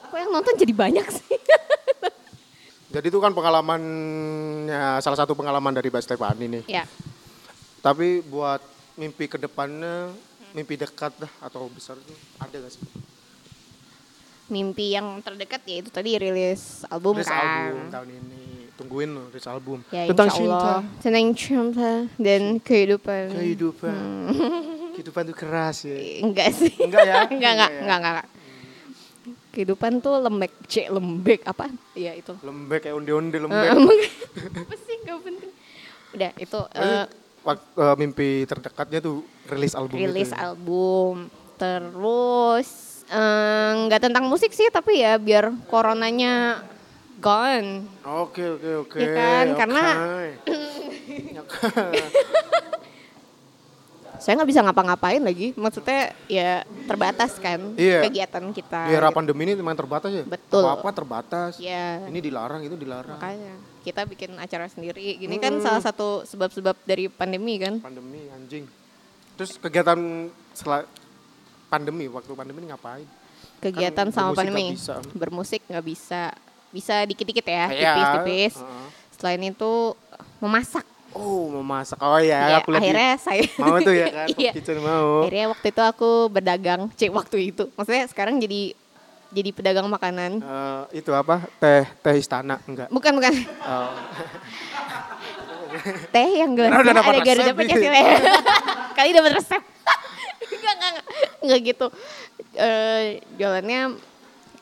kok 0.06 0.18
yang 0.18 0.30
nonton 0.30 0.54
jadi 0.54 0.70
banyak 0.70 1.08
sih 1.10 1.34
Jadi 2.94 3.10
itu 3.10 3.18
kan 3.18 3.34
pengalamannya 3.34 5.02
salah 5.02 5.18
satu 5.18 5.34
pengalaman 5.34 5.74
dari 5.74 5.90
Mbak 5.90 6.04
Stefani 6.06 6.46
nih. 6.48 6.64
ya 6.70 6.86
Tapi 7.82 8.22
buat 8.22 8.62
mimpi 8.96 9.26
ke 9.26 9.36
depannya, 9.36 10.14
mimpi 10.54 10.78
dekat 10.78 11.12
dah 11.18 11.32
atau 11.42 11.68
besar 11.68 11.98
itu 11.98 12.14
ada 12.38 12.56
gak 12.56 12.72
sih? 12.72 12.82
Mimpi 14.48 14.92
yang 14.92 15.20
terdekat 15.20 15.62
ya 15.64 15.76
itu 15.78 15.90
tadi 15.90 16.16
rilis 16.16 16.86
album 16.86 17.16
Rilis 17.16 17.26
kan 17.26 17.40
album 17.40 17.78
tahun 17.90 18.10
ini. 18.14 18.44
Tungguin 18.76 19.10
loh 19.10 19.26
rilis 19.30 19.48
album. 19.48 19.78
ya 19.90 20.04
Tentang 20.06 20.30
cinta, 20.30 20.72
tentang 21.00 21.28
cinta 21.32 21.92
dan 22.16 22.42
kehidupan 22.58 23.32
kehidupan. 23.32 23.96
Kehidupan 24.96 25.24
tuh 25.26 25.36
keras 25.36 25.84
ya. 25.84 26.00
enggak 26.22 26.50
sih 26.52 26.72
Enggak 26.78 27.04
ya? 27.04 27.16
enggak 27.28 27.52
enggak 27.52 27.52
Enggak 27.52 27.70
ya? 27.70 27.80
enggak 27.82 27.98
enggak, 27.98 28.14
enggak. 28.14 28.30
kehidupan 29.52 29.92
tuh 29.98 30.16
lembek 30.18 30.54
c 30.66 30.74
lembek 30.86 31.42
apa 31.44 31.66
ya 31.94 32.12
itu 32.12 32.32
Lembek 32.38 32.80
kayak 32.82 32.96
onde-onde 32.96 33.38
lembek. 33.38 33.72
apa 34.62 34.76
sih 34.78 34.96
nggak 34.98 35.18
penting 35.22 35.52
udah 36.12 36.32
itu 36.38 36.60
eh, 36.74 37.06
wak- 37.42 37.72
eh, 37.74 37.96
mimpi 37.98 38.30
terdekatnya 38.44 39.00
tuh 39.00 39.20
rilis 39.46 39.74
album 39.74 39.96
rilis 39.98 40.28
itu. 40.28 40.32
ya? 40.32 40.40
album 40.46 41.28
terus 41.56 42.95
eh, 43.08 43.72
nggak 43.86 44.02
tentang 44.02 44.26
musik 44.26 44.50
sih 44.50 44.70
tapi 44.70 45.00
ya 45.00 45.18
biar 45.18 45.50
coronanya 45.66 46.64
gone 47.18 47.86
Oke 48.04 48.44
oke 48.52 48.70
oke. 48.84 48.98
Ya 48.98 49.10
kan, 49.12 49.46
oke. 49.48 49.58
karena- 49.58 49.96
saya 54.16 54.42
nggak 54.42 54.50
bisa 54.50 54.64
ngapa-ngapain 54.64 55.22
lagi 55.22 55.54
maksudnya 55.54 56.10
ya 56.26 56.66
terbatas 56.88 57.38
kan 57.38 57.76
Iya. 57.76 58.02
kegiatan 58.02 58.42
kita 58.50 58.90
Di 58.90 58.96
era 58.96 59.12
gitu. 59.12 59.18
pandemi 59.18 59.42
ini 59.44 59.54
memang 59.54 59.76
terbatas 59.76 60.10
ya. 60.10 60.24
Betul. 60.26 60.66
Apa 60.66 60.82
apa 60.82 60.90
terbatas. 60.92 61.52
ya 61.60 62.02
Ini 62.08 62.20
dilarang 62.20 62.64
itu 62.64 62.74
dilarang. 62.74 63.20
makanya 63.20 63.54
kita 63.86 64.02
bikin 64.04 64.34
acara 64.36 64.66
sendiri 64.66 65.20
gini 65.20 65.38
kan 65.38 65.62
salah 65.62 65.78
satu 65.78 66.26
sebab-sebab 66.26 66.74
dari 66.84 67.06
pandemi 67.06 67.62
kan 67.62 67.78
Pandemi 67.78 68.26
anjing. 68.34 68.66
Terus 69.36 69.62
kegiatan 69.62 70.32
pandemi 71.76 72.06
waktu 72.08 72.32
pandemi 72.32 72.60
ini 72.60 72.70
ngapain? 72.70 73.08
kegiatan 73.58 74.08
Kan 74.08 74.14
sama 74.14 74.32
pandemi 74.32 74.72
bisa. 74.72 75.00
bermusik 75.12 75.64
nggak 75.66 75.84
bisa 75.84 76.32
bisa 76.70 77.04
dikit-dikit 77.04 77.44
ya 77.44 77.66
Iya. 77.68 77.76
tipis-tipis 77.90 78.54
Heeh. 78.58 78.88
selain 79.14 79.42
itu 79.44 79.74
memasak 80.38 80.86
Oh 81.12 81.48
memasak. 81.50 81.96
Oh 81.98 82.20
ya, 82.20 82.44
Ya, 82.46 82.56
aku 82.60 82.76
akhirnya 82.76 83.16
saya 83.16 83.40
mau 83.64 83.80
tuh 83.80 83.96
ya 83.96 84.08
kan. 84.10 84.28
Iya. 84.36 84.52
Kitchen 84.52 84.80
mau. 84.80 85.24
akhirnya 85.24 85.48
waktu 85.48 85.68
itu 85.72 85.82
aku 85.82 86.10
berdagang 86.28 86.92
cek 86.92 87.08
waktu 87.10 87.38
itu 87.50 87.72
maksudnya 87.72 88.04
sekarang 88.06 88.36
jadi 88.38 88.76
jadi 89.32 89.50
pedagang 89.50 89.88
makanan 89.88 90.40
Eh, 90.40 91.00
itu 91.00 91.12
apa? 91.12 91.48
Teh 91.56 91.88
teh 91.98 92.16
istana 92.16 92.60
enggak? 92.62 92.88
bukan 92.90 93.12
bukan 93.14 93.32
Oh. 93.64 93.92
teh 96.10 96.30
yang 96.36 96.52
gelasnya 96.52 96.84
ada 96.84 97.20
Garuda. 97.22 97.52
Pancasila 97.54 97.96
ya. 97.98 98.18
kali 98.92 99.10
dapat 99.12 99.32
resep 99.34 99.62
enggak 101.40 101.62
gitu 101.66 101.88
Eh 102.54 103.20
jualannya 103.36 104.00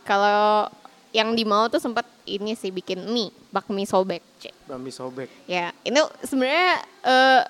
kalau 0.01 0.65
yang 1.09 1.31
di 1.31 1.45
mau 1.45 1.67
tuh 1.67 1.77
sempat 1.77 2.03
ini 2.25 2.53
sih 2.53 2.69
bikin 2.69 3.05
mie 3.05 3.29
bakmi 3.49 3.85
sobek 3.85 4.23
cek 4.39 4.53
Bami 4.65 4.89
sobek. 4.89 5.29
ya 5.45 5.69
ini 5.81 5.95
sebenarnya 6.19 6.73
eh, 7.05 7.41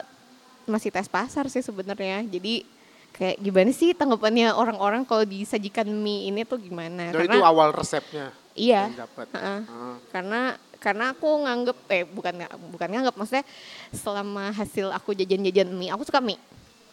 masih 0.66 0.90
tes 0.90 1.08
pasar 1.08 1.48
sih 1.48 1.60
sebenarnya 1.60 2.24
jadi 2.24 2.68
kayak 3.12 3.38
gimana 3.40 3.72
sih 3.72 3.94
tanggapannya 3.94 4.52
orang-orang 4.52 5.04
kalau 5.04 5.24
disajikan 5.24 5.88
mie 5.88 6.28
ini 6.28 6.44
tuh 6.44 6.58
gimana 6.58 7.10
Jadi 7.10 7.30
itu 7.30 7.40
awal 7.40 7.72
resepnya. 7.72 8.36
iya 8.54 8.92
yang 8.92 9.00
dapat. 9.00 9.28
Heeh. 9.32 9.60
Heeh. 9.64 9.96
karena 10.12 10.42
karena 10.78 11.06
aku 11.10 11.28
nganggep 11.40 11.78
eh 11.88 12.04
bukan 12.04 12.34
bukan 12.68 12.90
nganggep 12.92 13.16
maksudnya 13.16 13.46
selama 13.90 14.52
hasil 14.52 14.92
aku 14.92 15.16
jajan-jajan 15.16 15.72
mie 15.72 15.88
aku 15.88 16.04
suka 16.04 16.20
mie 16.20 16.36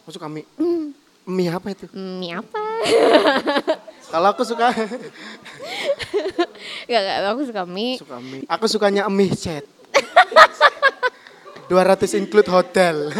Aku 0.00 0.14
suka 0.14 0.26
mie. 0.26 0.46
Hmm. 0.54 0.94
Mie 1.30 1.46
apa 1.48 1.70
itu? 1.70 1.86
mie 1.92 2.34
apa 2.34 2.62
Kalau 4.04 4.28
aku 4.28 4.42
suka 4.42 4.74
Gak, 6.84 7.00
gak, 7.00 7.16
aku 7.24 7.42
suka 7.46 7.62
mie 7.64 7.94
suka 7.96 8.16
mie. 8.18 8.42
Aku 8.44 8.64
sukanya 8.66 9.02
mie 9.06 9.30
set. 9.32 9.62
200 11.66 11.78
include 12.18 12.50
hotel. 12.50 13.14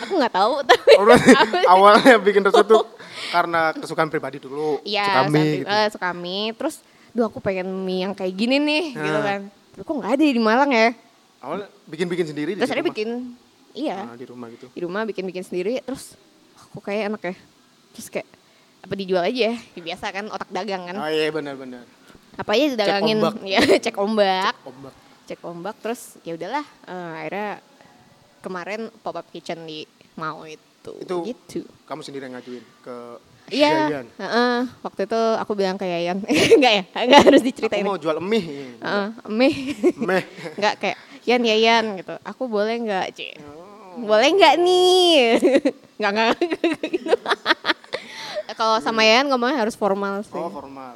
aku 0.00 0.12
nggak 0.16 0.32
tahu 0.32 0.54
tapi 0.64 0.90
Oh, 0.96 1.04
berarti 1.04 1.30
awalnya 1.66 2.14
bikin 2.18 2.42
resep 2.42 2.64
tuh 2.64 2.82
karena 3.30 3.70
kesukaan 3.72 4.08
pribadi 4.08 4.38
dulu. 4.38 4.80
Iya, 4.82 5.06
suka 5.06 5.22
mie. 5.30 5.52
gitu. 5.56 5.68
eh, 5.68 5.86
suka 5.90 6.08
mie. 6.12 6.44
Terus, 6.52 6.74
duh 7.10 7.24
aku 7.26 7.38
pengen 7.38 7.68
mie 7.78 8.02
yang 8.02 8.12
kayak 8.12 8.32
gini 8.32 8.56
nih, 8.56 8.84
gitu 8.92 9.12
Nah. 9.12 9.22
kan. 9.22 9.40
Duh, 9.72 9.82
kok 9.82 9.94
nggak 9.94 10.10
ada 10.10 10.22
di 10.24 10.40
Malang 10.40 10.70
ya? 10.70 10.88
Awalnya 11.38 11.66
bikin-bikin 11.84 12.22
sendiri 12.24 12.54
Terus 12.54 12.70
ada 12.70 12.82
bikin, 12.82 13.34
iya, 13.72 14.04
Ah, 14.04 14.14
di 14.14 14.24
rumah 14.24 14.48
gitu. 14.48 14.66
di 14.68 14.80
rumah 14.80 15.02
bikin-bikin 15.02 15.42
sendiri. 15.42 15.80
Terus, 15.80 16.14
aku 16.62 16.78
kayak 16.78 17.08
enak 17.08 17.22
ya. 17.22 17.34
Terus 17.92 18.08
kayak, 18.08 18.28
apa 18.80 18.92
dijual 18.94 19.22
aja 19.22 19.42
ya? 19.48 19.56
Biasa 19.74 20.06
kan, 20.08 20.24
otak 20.26 20.48
dagang 20.48 20.84
kan. 20.84 20.96
Oh 20.96 21.06
iya 21.06 21.28
benar-benar. 21.28 21.84
Apa 22.32 22.50
aja 22.52 22.64
didagangin, 22.70 23.18
ombak. 23.18 23.34
ya 23.44 23.60
cek 23.84 23.96
ombak. 23.96 24.54
Ombak. 24.62 24.94
Cek 25.24 25.40
ombak, 25.42 25.76
terus 25.78 26.16
ya 26.20 26.32
udahlah. 26.32 26.64
eh, 26.82 27.12
akhirnya 27.18 27.50
kemarin 28.40 28.80
pop 28.98 29.14
up 29.14 29.26
kitchen 29.28 29.62
di 29.62 29.84
mau 30.14 30.42
itu. 30.42 30.92
Itu- 30.98 31.22
gitu. 31.24 31.60
Kamu 31.84 32.00
sendiri 32.00 32.26
yang 32.26 32.34
ngajuin 32.34 32.64
ke 32.80 32.96
Iya, 33.44 33.90
Yayan. 33.90 34.06
heeh. 34.16 34.58
waktu 34.80 35.04
itu 35.04 35.20
aku 35.36 35.52
bilang 35.52 35.74
ke 35.74 35.84
Yayan, 35.84 36.22
enggak 36.56 36.72
ya, 36.72 36.84
enggak 36.96 37.20
harus 37.22 37.42
Aku 37.42 37.48
diceritain. 37.50 37.84
mau 37.84 37.94
jual 37.96 38.16
mie. 38.16 38.78
Meh. 39.28 39.54
Meh. 39.98 40.22
Enggak 40.56 40.74
kayak 40.78 40.98
Yan 41.22 41.42
Yayan 41.42 41.84
gitu. 41.96 42.14
Aku 42.22 42.46
boleh 42.46 42.78
enggak, 42.78 43.12
Ci? 43.12 43.34
Boleh 43.98 44.28
enggak 44.32 44.54
nih? 44.56 45.36
Enggak 46.00 46.10
enggak. 46.12 46.28
gitu. 46.88 47.16
Kalau 48.58 48.76
sama 48.82 49.06
Yayan 49.06 49.30
ngomongnya 49.30 49.64
harus 49.64 49.76
formal 49.78 50.24
sih. 50.26 50.36
Oh 50.36 50.50
formal. 50.50 50.92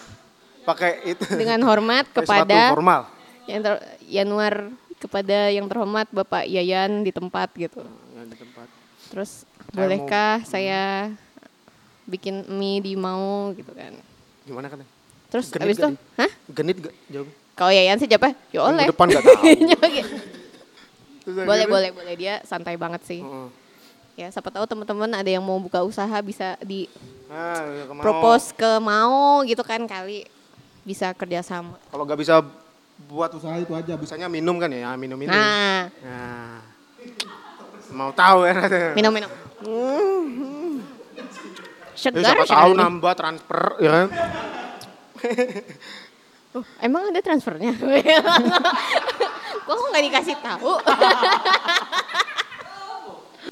Pakai 0.66 1.14
itu. 1.14 1.24
Dengan 1.37 1.62
hormat 1.64 2.09
kepada 2.16 2.74
formal. 2.74 3.06
yang 3.46 3.62
ter, 3.62 3.74
Januar 4.02 4.54
kepada 4.98 5.52
yang 5.52 5.66
terhormat 5.70 6.11
Bapak 6.11 6.48
Yayan 6.48 7.06
di 7.06 7.14
tempat 7.14 7.52
gitu. 7.54 7.85
Yang 8.18 8.26
di 8.35 8.37
tempat. 8.42 8.66
Terus 9.12 9.30
Saya 9.46 9.72
bolehkah 9.76 10.35
saya 10.42 10.82
bikin 12.06 12.46
mie 12.50 12.82
di 12.82 12.98
mau 12.98 13.54
gitu 13.54 13.70
kan. 13.74 13.94
Gimana 14.46 14.66
kan? 14.66 14.82
Terus 15.30 15.50
Genit 15.50 15.66
abis 15.66 15.76
itu, 15.78 15.88
hah? 16.18 16.30
Genit 16.50 16.76
gak? 16.82 16.94
Jawab. 17.11 17.28
Kalau 17.56 17.72
Yayan 17.72 17.98
sih 17.98 18.06
jawabnya, 18.06 18.35
ya 18.52 18.61
oleh. 18.62 18.87
Depan 18.90 19.06
gak 19.11 19.24
tahu. 19.24 19.42
Boleh, 21.27 21.43
akhirnya- 21.43 21.67
boleh, 21.69 21.91
boleh. 21.93 22.15
Dia 22.15 22.35
santai 22.43 22.75
banget 22.75 23.03
sih. 23.03 23.21
Heeh. 23.21 23.49
Ya, 24.17 24.31
siapa 24.31 24.49
tahu 24.49 24.65
teman-teman 24.65 25.12
ada 25.12 25.27
yang 25.27 25.43
mau 25.43 25.59
buka 25.59 25.83
usaha 25.83 26.15
bisa 26.21 26.57
di 26.62 26.89
Ah, 27.27 27.85
kemau. 27.85 28.01
propose 28.01 28.49
ke 28.51 28.71
mau 28.79 29.43
gitu 29.43 29.61
kan 29.61 29.83
kali 29.85 30.25
bisa 30.81 31.12
kerjasama. 31.12 31.77
Kalau 31.85 32.03
nggak 32.03 32.17
bisa 32.17 32.41
buat 33.05 33.29
usaha 33.31 33.53
itu 33.57 33.71
aja, 33.71 33.93
bisanya 33.95 34.25
minum 34.27 34.57
kan 34.57 34.71
ya, 34.71 34.95
minum 34.95 35.19
minum. 35.19 35.31
Nah, 35.31 35.93
Nah, 36.01 36.65
mau 37.93 38.09
tahu 38.11 38.47
ya? 38.47 38.57
minum 38.95 39.12
minum. 39.12 39.29
Ya, 39.59 41.25
Segar 41.93 42.23
siapa 42.23 42.45
tahu 42.47 42.71
nambah 42.73 43.12
transfer 43.12 43.62
ya 43.79 43.91
kan? 43.91 44.09
Oh, 46.57 46.64
emang 46.81 47.12
ada 47.12 47.21
transfernya? 47.21 47.77
Kok 49.69 49.77
nggak 49.92 50.05
dikasih 50.09 50.37
tahu? 50.40 50.81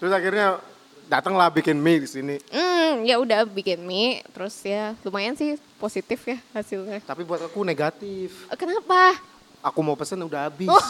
Terus 0.01 0.09
akhirnya 0.09 0.57
datanglah 1.05 1.53
bikin 1.53 1.77
mie 1.77 2.01
di 2.01 2.09
sini. 2.09 2.41
Hmm, 2.49 3.05
ya 3.05 3.21
udah 3.21 3.45
bikin 3.45 3.85
mie, 3.85 4.25
terus 4.33 4.57
ya 4.65 4.97
lumayan 5.05 5.37
sih 5.37 5.61
positif 5.77 6.25
ya 6.25 6.41
hasilnya. 6.57 7.05
Tapi 7.05 7.29
buat 7.29 7.45
aku 7.45 7.61
negatif. 7.61 8.49
Kenapa? 8.57 9.21
Aku 9.61 9.85
mau 9.85 10.01
pesen 10.01 10.25
udah 10.25 10.49
habis. 10.49 10.73
Oh. 10.73 10.81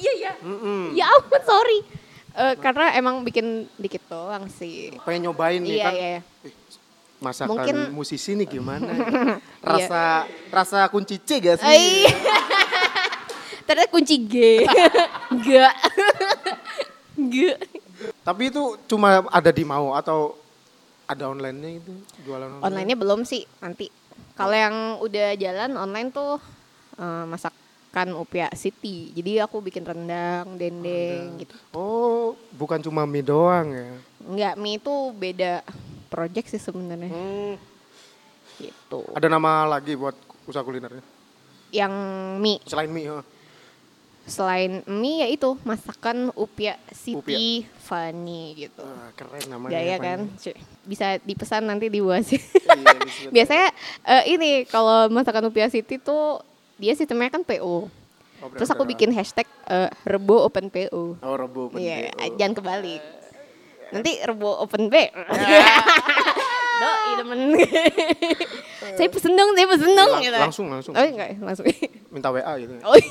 Iya 0.00 0.12
ya. 0.16 0.32
Ya 0.96 1.04
ampun 1.12 1.42
sorry. 1.44 1.84
Eh, 2.30 2.54
karena 2.56 2.96
emang 2.96 3.20
bikin 3.20 3.68
dikit 3.76 4.00
doang 4.08 4.48
sih. 4.48 4.96
Pengen 5.04 5.28
nyobain 5.28 5.60
nih 5.60 5.76
Iya 5.76 5.84
kan. 5.84 5.92
iya. 5.92 6.08
iya. 6.08 6.20
Masakan 7.20 7.52
Mungkin- 7.52 7.92
musisi 7.92 8.32
nih 8.32 8.48
gimana? 8.48 8.88
rasa 9.60 10.24
rasa 10.48 10.78
kunci 10.88 11.20
C 11.20 11.36
gak 11.36 11.60
sih? 11.60 11.68
Ai. 11.68 12.08
Ternyata 13.68 13.92
kunci 13.92 14.16
G. 14.24 14.64
Enggak. 15.36 15.74
Enggak. 17.14 17.56
Tapi 18.24 18.42
itu 18.48 18.62
cuma 18.88 19.22
ada 19.28 19.52
di 19.52 19.62
mau 19.62 19.92
atau 19.92 20.34
ada 21.04 21.28
online-nya 21.28 21.70
itu 21.78 21.92
jualan 22.24 22.56
online? 22.56 22.64
Online-nya 22.66 22.96
belum 22.96 23.20
sih 23.28 23.44
nanti. 23.60 23.92
Kalau 24.34 24.56
yang 24.56 24.76
udah 25.04 25.36
jalan 25.36 25.76
online 25.76 26.08
tuh 26.08 26.40
eh, 26.96 27.24
masakan 27.28 28.16
Upia 28.16 28.48
City. 28.56 29.12
Jadi 29.12 29.44
aku 29.44 29.60
bikin 29.60 29.84
rendang, 29.84 30.56
dendeng 30.56 31.36
gitu. 31.36 31.52
Oh, 31.76 32.32
bukan 32.56 32.80
cuma 32.80 33.04
mie 33.04 33.22
doang 33.22 33.70
ya. 33.70 33.92
Enggak, 34.24 34.54
mie 34.56 34.80
itu 34.80 34.94
beda 35.12 35.60
project 36.10 36.50
sih 36.50 36.58
sebenarnya. 36.58 37.08
Hmm. 37.08 37.54
Gitu. 38.58 38.98
Ada 39.14 39.30
nama 39.30 39.64
lagi 39.64 39.94
buat 39.94 40.12
usaha 40.44 40.60
kulinernya 40.60 41.00
Yang 41.70 41.94
mie 42.36 42.58
selain 42.66 42.90
mie. 42.90 43.08
oh. 43.08 43.24
selain 44.20 44.84
mie 44.84 45.24
ya 45.24 45.28
itu 45.28 45.56
masakan 45.64 46.28
Upia 46.34 46.76
City 46.92 47.64
Funny 47.80 48.52
gitu. 48.58 48.84
Wah, 48.84 49.10
keren 49.16 49.42
namanya. 49.48 49.74
Gaya 49.74 49.96
apa 49.96 50.04
kan? 50.04 50.20
Cuy. 50.36 50.54
Bisa 50.84 51.06
dipesan 51.20 51.64
nanti 51.64 51.88
dibuat 51.88 52.22
sih. 52.22 52.38
Iya. 52.38 52.94
Biasanya 53.34 53.68
eh, 54.04 54.22
ini 54.28 54.50
kalau 54.66 55.08
masakan 55.08 55.48
Upia 55.48 55.66
City 55.66 55.96
tuh 55.96 56.42
dia 56.76 56.92
sistemnya 56.92 57.32
kan 57.32 57.42
PO. 57.42 57.88
Oh, 58.40 58.48
Terus 58.54 58.70
aku 58.70 58.84
bikin 58.84 59.10
hashtag 59.10 59.48
eh, 59.66 59.88
Rebo 60.04 60.44
Open 60.44 60.68
PO. 60.68 61.16
Oh, 61.18 61.34
rebo 61.34 61.72
Iya, 61.74 62.12
penting. 62.12 62.36
jangan 62.36 62.54
kebalik. 62.56 63.02
Nanti 63.90 64.12
Rebo 64.22 64.50
Open 64.62 64.86
B. 64.86 64.94
Doi 66.80 67.10
demen. 67.20 67.40
saya 68.96 69.08
pesen 69.12 69.36
dong, 69.36 69.52
saya 69.52 69.66
pesen 69.68 69.92
dong. 69.92 70.10
Gitu. 70.18 70.32
langsung, 70.32 70.66
langsung. 70.72 70.92
Oh 70.96 71.04
enggak, 71.04 71.36
langsung. 71.36 71.66
Minta 72.08 72.32
WA 72.32 72.52
gitu. 72.56 72.72
ya. 72.72 72.82
oh. 72.88 72.96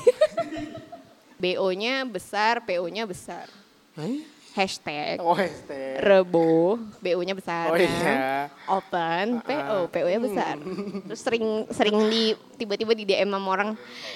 BO-nya 1.40 2.04
besar, 2.04 2.66
PO-nya 2.68 3.08
besar. 3.08 3.48
Eh? 3.96 4.28
Hashtag 4.50 5.22
Oh, 5.22 5.32
hashtag. 5.32 6.02
Rebo, 6.02 6.76
BO-nya 7.00 7.32
besar. 7.32 7.70
Oh 7.70 7.78
kan? 7.78 7.86
iya. 7.86 8.50
Open, 8.68 9.26
PO, 9.46 9.78
Ah. 9.78 9.88
PO-nya 9.88 10.20
besar. 10.20 10.58
Terus 11.06 11.22
sering 11.22 11.46
sering 11.70 11.96
di 12.10 12.34
tiba-tiba 12.58 12.92
di 12.92 13.06
DM 13.06 13.30
sama 13.30 13.48
orang, 13.54 13.70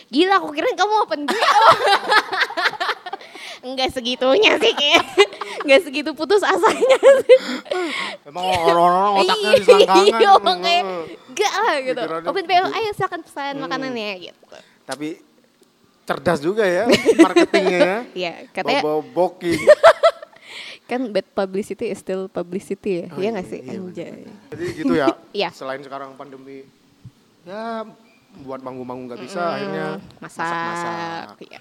gila 0.10 0.42
aku 0.42 0.52
kira 0.52 0.74
kamu 0.74 0.94
open 1.06 1.22
BO. 1.30 1.64
Enggak 3.64 3.96
segitunya 3.96 4.60
sih 4.60 4.74
kayak. 4.76 5.06
Enggak 5.64 5.80
segitu 5.82 6.12
putus 6.12 6.40
asanya 6.40 6.98
sih. 7.24 7.38
Emang 8.24 8.44
orang-orang 8.44 9.24
otaknya 9.24 9.50
Iya, 9.50 9.60
disangkangan. 9.60 10.04
iya, 10.04 10.12
kayak 10.14 10.84
enggak 11.30 11.54
lah 11.56 11.76
gitu. 11.80 12.02
Open 12.26 12.46
PO, 12.46 12.66
ayo 12.70 12.90
silakan 12.94 13.22
pesan 13.24 13.54
makanannya 13.58 14.12
gitu. 14.22 14.46
Tapi 14.84 15.08
cerdas 16.04 16.40
juga 16.40 16.64
ya 16.64 16.84
marketingnya 17.26 17.80
ya. 17.80 17.98
Iya, 18.14 18.34
katanya 18.52 18.82
Bawa 18.84 19.02
booking. 19.02 19.62
kan 20.84 21.00
bad 21.10 21.26
publicity 21.26 21.88
is 21.88 21.98
still 21.98 22.28
publicity 22.28 23.02
ya. 23.02 23.06
Oh, 23.08 23.18
iya 23.18 23.24
iya, 23.24 23.30
nggak 23.32 23.48
sih? 23.48 23.60
iya, 23.62 23.72
Anjay. 23.74 24.22
Jadi 24.52 24.66
gitu 24.76 24.94
ya. 24.94 25.08
Iya. 25.32 25.50
Selain 25.50 25.80
sekarang 25.80 26.12
pandemi, 26.14 26.68
ya 27.44 27.88
buat 28.36 28.60
manggung-manggung 28.60 29.08
nggak 29.08 29.22
bisa, 29.22 29.40
Hmm, 29.40 29.56
akhirnya 29.56 29.86
masak. 30.20 30.44
masak-masak. 30.44 31.26
Iya. 31.40 31.60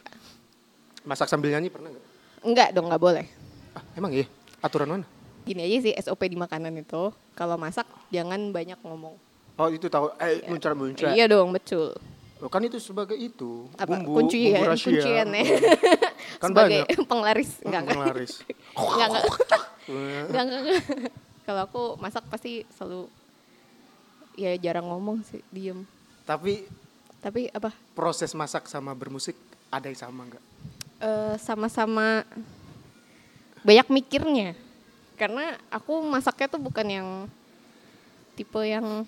Masak 1.03 1.27
sambil 1.27 1.49
nyanyi 1.51 1.71
pernah 1.71 1.89
nggak? 1.89 2.07
Enggak 2.43 2.69
dong, 2.75 2.91
nggak 2.91 2.99
boleh. 3.01 3.27
Ah, 3.73 3.83
emang 3.95 4.13
iya? 4.13 4.27
Aturan 4.61 4.89
mana? 4.91 5.07
Gini 5.43 5.61
aja 5.61 5.79
sih 5.83 5.93
SOP 5.97 6.23
di 6.25 6.37
makanan 6.37 6.73
itu, 6.77 7.03
kalau 7.33 7.57
masak 7.57 7.83
jangan 8.09 8.39
banyak 8.51 8.79
ngomong. 8.81 9.17
Oh 9.55 9.69
itu 9.69 9.87
tahu, 9.87 10.13
eh 10.17 10.45
muncrat-muncrat. 10.47 11.13
Iya 11.13 11.27
dong, 11.27 11.51
betul. 11.51 11.93
Oh, 12.39 12.49
kan 12.49 12.59
itu 12.61 12.77
sebagai 12.77 13.15
itu, 13.15 13.71
Apa? 13.77 13.87
bumbu, 13.95 14.19
Kunci 14.19 14.51
bumbu 14.51 14.51
ya, 14.53 14.61
rahasia. 14.67 14.87
kuncian 14.89 15.29
ya. 15.31 15.45
Kan 16.37 16.49
Sebagai 16.51 16.81
banyak. 16.83 17.07
penglaris. 17.07 17.51
Enggak, 17.63 17.81
enggak. 17.81 17.97
Penglaris. 17.97 18.33
Enggak, 18.75 19.09
enggak. 19.09 19.25
Enggak, 20.27 20.43
enggak. 20.43 20.83
Kalau 21.43 21.61
aku 21.63 21.83
masak 21.97 22.25
pasti 22.27 22.67
selalu 22.73 23.07
ya 24.35 24.57
jarang 24.57 24.87
ngomong 24.87 25.23
sih, 25.23 25.43
diem. 25.49 25.87
Tapi 26.23 26.67
Tapi 27.19 27.47
apa? 27.49 27.71
proses 27.95 28.31
masak 28.33 28.67
sama 28.67 28.91
bermusik 28.93 29.39
ada 29.69 29.87
yang 29.87 29.95
sama 29.97 30.27
nggak? 30.27 30.45
eh, 30.99 31.35
sama-sama 31.37 32.27
banyak 33.63 33.87
mikirnya. 33.89 34.55
Karena 35.15 35.55
aku 35.69 36.03
masaknya 36.03 36.47
tuh 36.49 36.59
bukan 36.59 36.87
yang 36.87 37.09
tipe 38.35 38.59
yang 38.61 39.05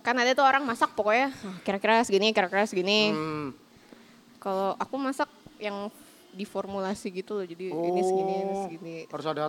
kan 0.00 0.14
ada 0.14 0.32
tuh 0.32 0.46
orang 0.46 0.62
masak 0.62 0.94
pokoknya 0.94 1.34
"Ah, 1.34 1.56
kira-kira 1.62 2.02
segini, 2.02 2.30
kira-kira 2.30 2.62
segini. 2.64 3.10
Hmm. 3.10 3.50
Kalau 4.38 4.74
aku 4.76 4.94
masak 4.96 5.26
yang 5.58 5.90
diformulasi 6.30 7.10
gitu 7.12 7.34
loh. 7.34 7.44
Jadi 7.44 7.70
ini 7.70 8.00
segini, 8.00 8.32
ini 8.36 8.44
Oh, 8.48 8.62
segini. 8.64 8.96
Harus 9.08 9.26
ada 9.26 9.44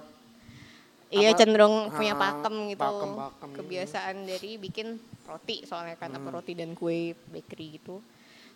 Iya 1.08 1.32
cenderung 1.34 1.88
punya 1.90 2.12
Ah, 2.12 2.20
pakem 2.20 2.68
gitu. 2.68 2.84
pakem-pakem 2.84 3.48
gitu. 3.48 3.58
Kebiasaan 3.64 4.28
dari 4.28 4.60
bikin 4.60 4.88
roti 5.24 5.64
soalnya 5.64 5.96
kan 5.96 6.12
Hmm. 6.12 6.20
apa 6.20 6.30
roti 6.34 6.52
dan 6.52 6.76
kue 6.76 7.16
bakery 7.32 7.80
gitu. 7.80 8.04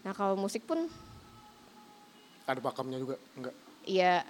Nah, 0.04 0.12
kalau 0.12 0.36
musik 0.36 0.66
pun 0.66 0.84
ada 2.44 2.60
pakemnya 2.60 3.00
juga 3.00 3.16
enggak? 3.34 3.56
Iya. 3.84 4.28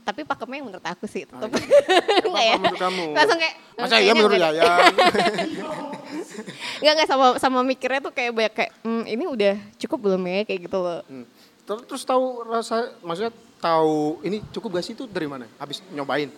Tapi 0.00 0.20
pakemnya 0.22 0.56
yang 0.58 0.66
menurut 0.66 0.82
aku 0.82 1.04
sih 1.04 1.22
Oh, 1.24 1.38
tetap. 1.38 1.50
iya. 1.54 1.66
Enggak 2.26 2.44
ya? 2.44 2.54
menurut 2.56 2.80
kamu? 2.80 3.04
Langsung 3.12 3.38
kayak 3.38 3.54
Masa 3.76 3.96
iya 3.96 4.12
menurut. 4.12 4.36
Yayan? 4.36 4.92
Enggak 6.80 6.92
enggak 6.96 7.08
sama 7.08 7.26
sama 7.36 7.60
mikirnya 7.60 8.00
tuh 8.00 8.10
kayak 8.10 8.32
banyak 8.32 8.54
kayak 8.54 8.72
"Hmm, 8.80 9.04
ini 9.04 9.24
udah 9.24 9.54
cukup 9.78 9.98
belum 10.02 10.22
ya 10.24 10.42
kayak 10.44 10.60
gitu 10.66 10.78
loh. 10.78 11.00
Hmm. 11.04 11.24
Terus, 11.62 11.82
terus 11.86 12.02
tahu 12.02 12.24
rasa, 12.44 12.90
maksudnya 13.00 13.30
tahu 13.58 14.18
ini 14.22 14.42
cukup 14.50 14.74
gak 14.74 14.84
sih 14.84 14.94
itu 14.94 15.04
dari 15.04 15.28
mana? 15.28 15.46
Habis 15.56 15.84
nyobain? 15.88 16.32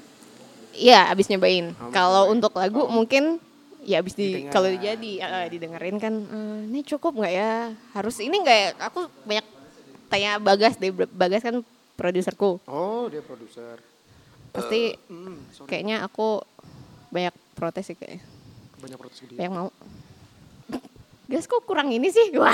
Iya, 0.73 1.09
abis 1.09 1.29
nyobain. 1.29 1.73
Oh, 1.75 1.89
Kalau 1.89 2.27
nyobain. 2.27 2.35
untuk 2.35 2.53
lagu 2.53 2.81
Oh. 2.81 2.91
mungkin 2.91 3.39
ya 3.83 3.99
abis 3.99 4.13
di 4.13 4.47
kalau 4.47 4.69
jadi 4.69 5.11
eh, 5.19 5.47
didengerin 5.49 5.97
kan 5.97 6.15
"Eh, 6.15 6.59
ini 6.69 6.81
cukup 6.83 7.15
nggak 7.15 7.33
ya? 7.33 7.53
Harus 7.93 8.19
ini 8.19 8.35
nggak 8.37 8.59
ya? 8.59 8.69
Aku 8.83 9.07
banyak 9.23 9.47
tanya 10.07 10.37
Bagas 10.37 10.77
deh. 10.77 10.91
Bagas 10.93 11.41
kan 11.41 11.63
produserku. 12.03 12.59
Oh 12.67 13.07
dia 13.07 13.23
produser. 13.23 13.79
pasti 14.51 14.93
Hmm, 15.07 15.39
sorry. 15.49 15.69
kayaknya 15.71 16.03
aku 16.03 16.43
banyak 17.09 17.31
protes 17.55 17.87
sih 17.87 17.95
kayaknya. 17.95 18.21
Banyak 18.77 18.99
protes 18.99 19.23
dia. 19.23 19.39
Banyak 19.39 19.53
mau. 19.53 19.69
Gas 21.25 21.47
kok 21.47 21.63
kurang 21.63 21.89
ini 21.89 22.11
sih? 22.11 22.29
Wah, 22.37 22.53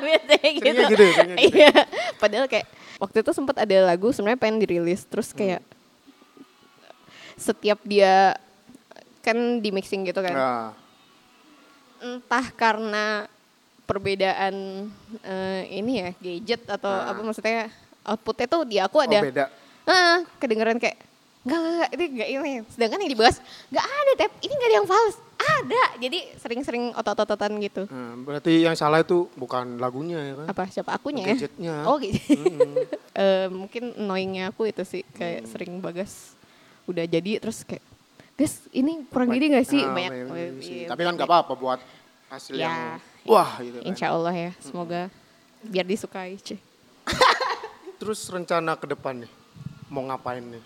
biasanya 0.00 0.50
gitu. 0.50 0.64
Seringnya 0.64 0.90
gitu 0.90 1.04
ya, 1.04 1.14
gitu. 1.22 1.34
Iya. 1.54 1.72
Padahal 2.16 2.46
kayak 2.48 2.66
waktu 2.96 3.20
itu 3.20 3.30
sempat 3.30 3.60
ada 3.60 3.76
lagu 3.84 4.10
sebenarnya 4.10 4.40
pengen 4.40 4.58
dirilis 4.58 5.04
terus 5.04 5.30
kayak 5.30 5.62
setiap 7.36 7.78
dia 7.82 8.34
kan 9.20 9.36
di 9.58 9.70
mixing 9.70 10.02
gitu 10.02 10.18
kan. 10.18 10.34
Nah, 10.34 10.68
Entah 12.00 12.46
karena 12.50 13.24
perbedaan 13.84 14.88
eh, 15.22 15.62
ini 15.70 15.92
ya 15.98 16.10
gadget 16.18 16.62
atau 16.66 16.90
Ah. 16.90 17.12
apa 17.12 17.20
maksudnya 17.20 17.68
outputnya 18.04 18.46
tuh 18.46 18.62
di 18.62 18.76
aku 18.76 18.96
oh 18.96 19.04
ada 19.04 19.18
beda. 19.20 19.44
Ah, 19.84 20.24
kedengeran 20.38 20.76
kayak 20.76 20.96
enggak, 21.44 21.60
enggak, 21.60 21.88
ini 21.90 22.04
enggak 22.08 22.28
ini. 22.30 22.52
Sedangkan 22.68 22.98
yang 23.00 23.12
dibahas 23.12 23.36
enggak 23.68 23.84
ada, 23.84 24.12
Tep. 24.16 24.32
Ini 24.40 24.52
enggak 24.52 24.68
ada 24.68 24.76
yang 24.76 24.88
fals. 24.88 25.16
Ada. 25.34 25.82
Jadi 25.98 26.18
sering-sering 26.38 26.84
otot-ototan 26.94 27.52
gitu. 27.60 27.84
Nah, 27.84 28.16
berarti 28.18 28.64
yang 28.64 28.72
salah 28.72 29.00
itu 29.00 29.28
bukan 29.34 29.76
lagunya 29.76 30.16
ya 30.22 30.34
kan? 30.34 30.46
Apa 30.48 30.62
siapa 30.68 30.94
akunya 30.94 31.20
ya? 31.22 31.36
Gadgetnya. 31.36 31.74
Oh, 31.88 31.96
gitu. 31.98 32.16
Mm-mm. 32.32 32.74
Eh, 33.14 33.46
mungkin 33.46 33.94
annoyingnya 33.94 34.50
aku 34.50 34.66
itu 34.66 34.82
sih 34.82 35.06
kayak 35.08 35.46
sering 35.46 35.78
bagas 35.78 36.34
udah 36.84 37.04
jadi 37.04 37.38
terus 37.38 37.62
kayak 37.62 37.84
Guys, 38.34 38.66
ini 38.74 39.06
kurang 39.06 39.30
gini 39.30 39.54
gak 39.54 39.62
sih? 39.64 39.78
Ah, 39.78 39.94
Banyak. 39.94 40.10
sih. 40.58 40.82
iya, 40.82 40.90
Tapi 40.90 41.06
kan 41.06 41.14
gak 41.14 41.22
apa-apa 41.24 41.54
buat 41.54 41.78
hasil 42.26 42.58
Ya. 42.58 42.66
yang 42.66 42.76
wah 43.22 43.62
gitu 43.62 43.78
kan. 43.78 43.86
Insya 43.86 44.10
Allah 44.10 44.34
ya, 44.34 44.50
semoga 44.58 45.06
biar 45.62 45.86
disukai. 45.86 46.34
cuy. 46.36 46.58
Terus 48.04 48.20
rencana 48.28 48.76
ke 48.76 48.84
depan 48.86 49.16
nih, 49.16 49.32
mau 49.88 50.04
ngapain 50.04 50.44
nih? 50.44 50.60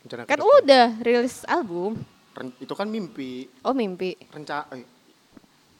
Rencana 0.00 0.22
Kan 0.22 0.38
depan. 0.38 0.54
udah 0.62 0.86
rilis 1.02 1.42
album. 1.44 1.98
Ren- 2.30 2.54
itu 2.56 2.70
kan 2.70 2.86
mimpi, 2.86 3.50
Oh 3.60 3.74
mimpi, 3.74 4.14
rencana. 4.28 4.70
Eh, 4.70 4.86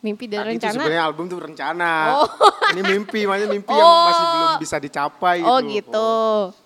mimpi 0.01 0.27
dan 0.27 0.43
tadi 0.43 0.51
itu 0.51 0.59
rencana. 0.59 0.75
sebenarnya 0.75 1.03
album 1.05 1.25
tuh 1.25 1.39
rencana. 1.39 1.91
Oh. 2.17 2.27
Ini 2.75 2.83
mimpi, 2.85 3.23
makanya 3.23 3.47
mimpi 3.49 3.71
yang 3.71 3.87
masih 4.05 4.25
belum 4.27 4.51
bisa 4.59 4.77
dicapai 4.77 5.37
Oh 5.41 5.59
gitu. 5.61 5.71
gitu. 5.71 6.11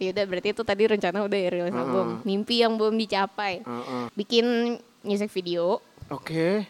Ya 0.00 0.08
udah 0.10 0.24
berarti 0.26 0.48
itu 0.50 0.62
tadi 0.62 0.82
rencana 0.86 1.18
udah 1.20 1.38
ya 1.38 1.48
rilis 1.52 1.74
album. 1.74 2.06
Mimpi 2.24 2.54
yang 2.58 2.72
belum 2.74 2.96
dicapai. 2.96 3.60
Heeh. 3.60 4.04
Bikin 4.14 4.44
music 5.02 5.28
video 5.30 5.84
Oke. 6.08 6.64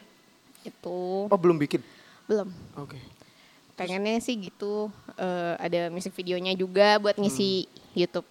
itu 0.60 0.98
Oh, 1.24 1.38
belum 1.38 1.54
bikin. 1.56 1.78
belum. 2.24 2.50
Oke. 2.76 2.98
Pengennya 3.72 4.20
sih 4.20 4.36
gitu 4.36 4.88
eh, 5.16 5.54
ada 5.56 5.88
music 5.88 6.12
videonya 6.12 6.52
juga 6.54 7.00
buat 7.00 7.16
ngisi 7.16 7.66
YouTube 7.92 8.28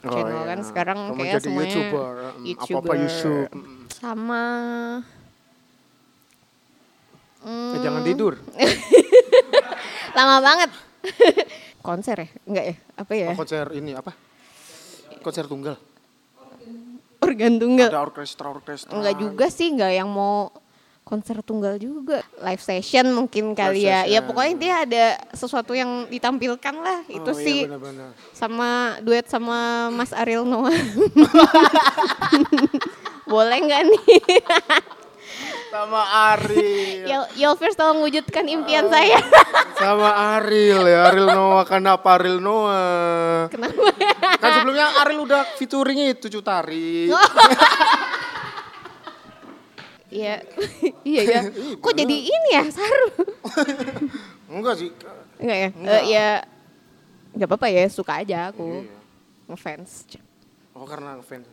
Oh, 0.00 0.08
channel 0.08 0.32
iya. 0.32 0.48
kan 0.48 0.58
sekarang 0.64 0.98
Kamu 1.12 1.20
kayak 1.20 1.34
jadi 1.36 1.44
semuanya 1.44 1.68
YouTuber, 1.68 2.12
mm, 2.16 2.44
YouTuber. 2.48 2.72
apa-apa 2.80 2.94
YouTube. 2.96 3.48
Mm. 3.52 3.80
Sama 3.92 4.44
Eh, 7.40 7.76
jangan 7.80 8.02
tidur. 8.04 8.32
lama 10.16 10.36
banget. 10.40 10.70
Konser 11.86 12.16
ya? 12.16 12.28
Enggak 12.44 12.64
ya? 12.64 12.74
Apa 12.96 13.12
ya? 13.16 13.28
Oh, 13.32 13.36
konser 13.36 13.66
ini 13.72 13.96
apa? 13.96 14.12
Konser 15.24 15.48
tunggal. 15.48 15.80
Organ 17.20 17.56
tunggal. 17.56 17.88
Ada 17.88 18.00
orkestra-orkestra. 18.04 18.92
Enggak 18.92 19.16
juga 19.16 19.46
sih, 19.48 19.72
enggak 19.72 19.92
yang 19.96 20.08
mau 20.12 20.52
konser 21.10 21.42
tunggal 21.42 21.74
juga. 21.76 22.22
Live 22.38 22.62
session 22.62 23.10
mungkin 23.10 23.50
kali 23.52 23.82
ya. 23.82 24.06
Ya 24.06 24.22
session. 24.22 24.26
pokoknya 24.30 24.54
dia 24.54 24.74
ada 24.80 25.04
sesuatu 25.34 25.74
yang 25.74 26.06
ditampilkan 26.06 26.74
lah. 26.76 27.02
Itu 27.04 27.26
Oh, 27.26 27.34
iya, 27.34 27.42
sih 27.42 27.60
benar-benar. 27.66 28.14
sama 28.30 28.70
duet 29.02 29.26
sama 29.26 29.58
Mas 29.90 30.14
Ariel 30.14 30.46
Noah. 30.46 30.70
Boleh 33.26 33.58
nggak 33.60 33.82
nih? 33.84 34.22
Sama 35.70 36.02
Ariel. 36.34 37.06
Yel, 37.06 37.22
Yelvers 37.38 37.78
tolong 37.78 38.02
wujudkan 38.02 38.42
impian 38.42 38.82
Oh. 38.82 38.90
saya. 38.90 39.22
Sama 39.78 40.10
Ariel 40.34 40.82
ya, 40.82 41.06
Ariel 41.06 41.30
Noah 41.30 41.62
kenapa 41.62 42.18
Ariel 42.18 42.42
Noah? 42.42 43.46
Kenapa? 43.46 43.78
Kan 44.36 44.50
sebelumnya 44.58 44.90
Ariel 44.98 45.22
udah 45.22 45.46
featuring 45.54 46.10
itu 46.10 46.26
Cutari. 46.26 47.06
Oh. 47.06 47.22
Iya, 50.10 50.42
iya 51.10 51.22
ya. 51.22 51.40
Kok 51.82 51.94
jadi 51.94 52.16
ini 52.18 52.48
ya, 52.50 52.64
Saru? 52.68 53.08
Enggak 54.52 54.74
sih. 54.76 54.90
Enggak 55.38 55.56
ya? 55.56 55.68
Enggak. 55.72 55.94
Eh, 55.96 56.04
ya, 56.10 56.28
nggak 57.32 57.48
apa-apa 57.48 57.66
ya, 57.70 57.84
suka 57.86 58.18
aja 58.18 58.50
aku. 58.50 58.82
Iya. 58.82 58.98
Ngefans. 59.46 59.90
Oh 60.74 60.86
karena 60.86 61.18
fans. 61.22 61.46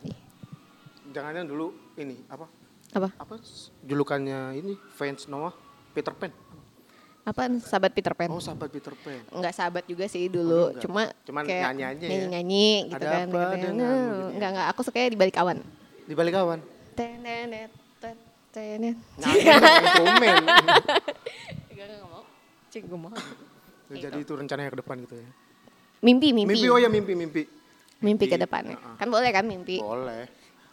Jangannya 1.10 1.46
dulu 1.46 1.74
ini 1.96 2.18
apa? 2.28 2.46
Apa? 2.94 3.10
Apa 3.18 3.36
julukannya 3.82 4.54
ini 4.56 4.74
fans 4.94 5.26
Noah 5.26 5.54
Peter 5.92 6.14
Pan. 6.14 6.30
Apaan? 7.24 7.60
Sahabat 7.60 7.92
Peter 7.92 8.14
Pan. 8.16 8.30
Oh 8.32 8.40
sahabat 8.40 8.70
Peter 8.70 8.94
Pan. 8.96 9.20
Enggak 9.34 9.52
sahabat 9.52 9.84
juga 9.84 10.06
sih 10.08 10.30
dulu, 10.30 10.72
enggak. 10.72 10.82
cuma 10.82 11.02
Cuman 11.26 11.44
kayak 11.44 11.64
nyanyi 11.74 11.84
aja 11.84 12.06
ya? 12.06 12.10
nyanyi-nyanyi 12.10 12.68
gitu 12.88 12.96
Ada 12.96 13.08
kan. 13.10 13.18
apa 13.18 13.28
Nggak, 13.28 13.50
begini? 13.52 13.68
Enggak, 14.38 14.50
enggak, 14.54 14.68
aku 14.72 14.80
sukanya 14.82 15.10
di 15.10 15.20
balik 15.20 15.36
awan. 15.38 15.58
Di 16.08 16.14
balik 16.16 16.34
kawan. 16.34 16.60
Tenenet, 16.96 17.72
tenet. 18.58 18.98
Nyanyi 19.22 19.42
instrumen. 19.46 20.44
Enggak, 21.70 21.86
enggak 21.86 22.10
mau. 22.10 22.24
Cing, 22.74 22.84
gue 22.90 23.00
mau. 23.00 23.14
Jadi 23.94 24.18
itu 24.26 24.34
rencananya 24.34 24.70
ke 24.74 24.80
depan 24.82 24.96
gitu 25.06 25.16
ya. 25.16 25.30
Mimpi, 26.02 26.34
mimpi. 26.34 26.58
Mimpi 26.58 26.68
oh 26.74 26.80
ya 26.82 26.90
mimpi 26.90 27.14
mimpi. 27.14 27.44
Mimpi 28.02 28.26
ke 28.26 28.36
mimpi. 28.38 28.44
depannya. 28.44 28.78
Heeh. 28.78 28.96
Kan 28.98 29.08
boleh 29.14 29.30
kan 29.30 29.46
mimpi? 29.46 29.78
Boleh. 29.78 30.26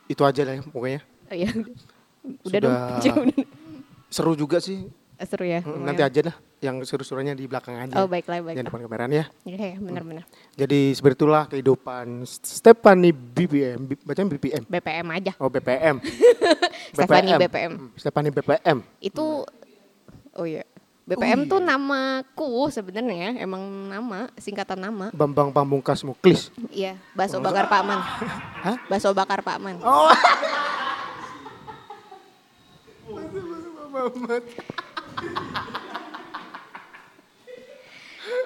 Itu 0.09 0.25
aja 0.25 0.43
lah 0.45 0.55
ya 0.57 0.63
pokoknya. 0.65 1.01
Oh, 1.29 1.37
iya. 1.37 1.51
Udah 2.49 2.59
dong. 2.61 2.75
Sudah. 3.01 3.15
Udah. 3.29 3.47
Seru 4.09 4.33
juga 4.37 4.59
sih. 4.61 4.89
Seru 5.21 5.45
ya. 5.45 5.61
Hmm. 5.61 5.85
Nanti 5.85 6.01
aja 6.05 6.21
dah 6.33 6.37
yang 6.65 6.81
seru-serunya 6.81 7.37
di 7.37 7.45
belakang 7.45 7.77
aja. 7.77 8.01
Oh 8.01 8.09
baiklah, 8.09 8.41
Jangan 8.41 8.49
baiklah. 8.49 8.65
depan 8.73 8.81
kameraan 8.89 9.13
ya. 9.13 9.25
Iya, 9.45 9.77
ya, 9.77 9.77
benar-benar. 9.77 10.25
Jadi 10.57 10.81
seperti 10.97 11.17
itulah 11.21 11.45
kehidupan 11.45 12.25
Stephanie 12.25 13.13
BPM. 13.13 13.85
B- 13.85 14.01
Bacanya 14.01 14.29
BPM. 14.33 14.63
BPM 14.65 15.07
aja. 15.13 15.33
Oh 15.37 15.53
BPM. 15.53 16.01
Stephanie 16.97 17.37
BPM. 17.37 17.73
Hmm, 17.77 17.91
Stephanie 17.95 18.33
BPM. 18.33 18.79
Itu 18.99 19.45
oh 20.33 20.47
iya. 20.49 20.65
BPM 21.05 21.45
tuh 21.45 21.61
namaku 21.61 22.73
sebenarnya 22.73 23.37
emang 23.37 23.61
nama 23.93 24.33
singkatan 24.41 24.81
nama. 24.81 25.13
Bambang 25.13 25.53
Pamungkas 25.53 26.01
Muklis. 26.01 26.49
Iya, 26.73 26.97
bakso 27.13 27.45
bakar 27.45 27.69
Pak 27.69 27.83
Man. 27.85 28.01
Hah? 28.65 28.77
Bakso 28.89 29.13
bakar 29.13 29.45
Pak 29.45 29.61
Man. 29.61 29.77
Oh. 29.85 30.09
Mamat. 33.95 34.43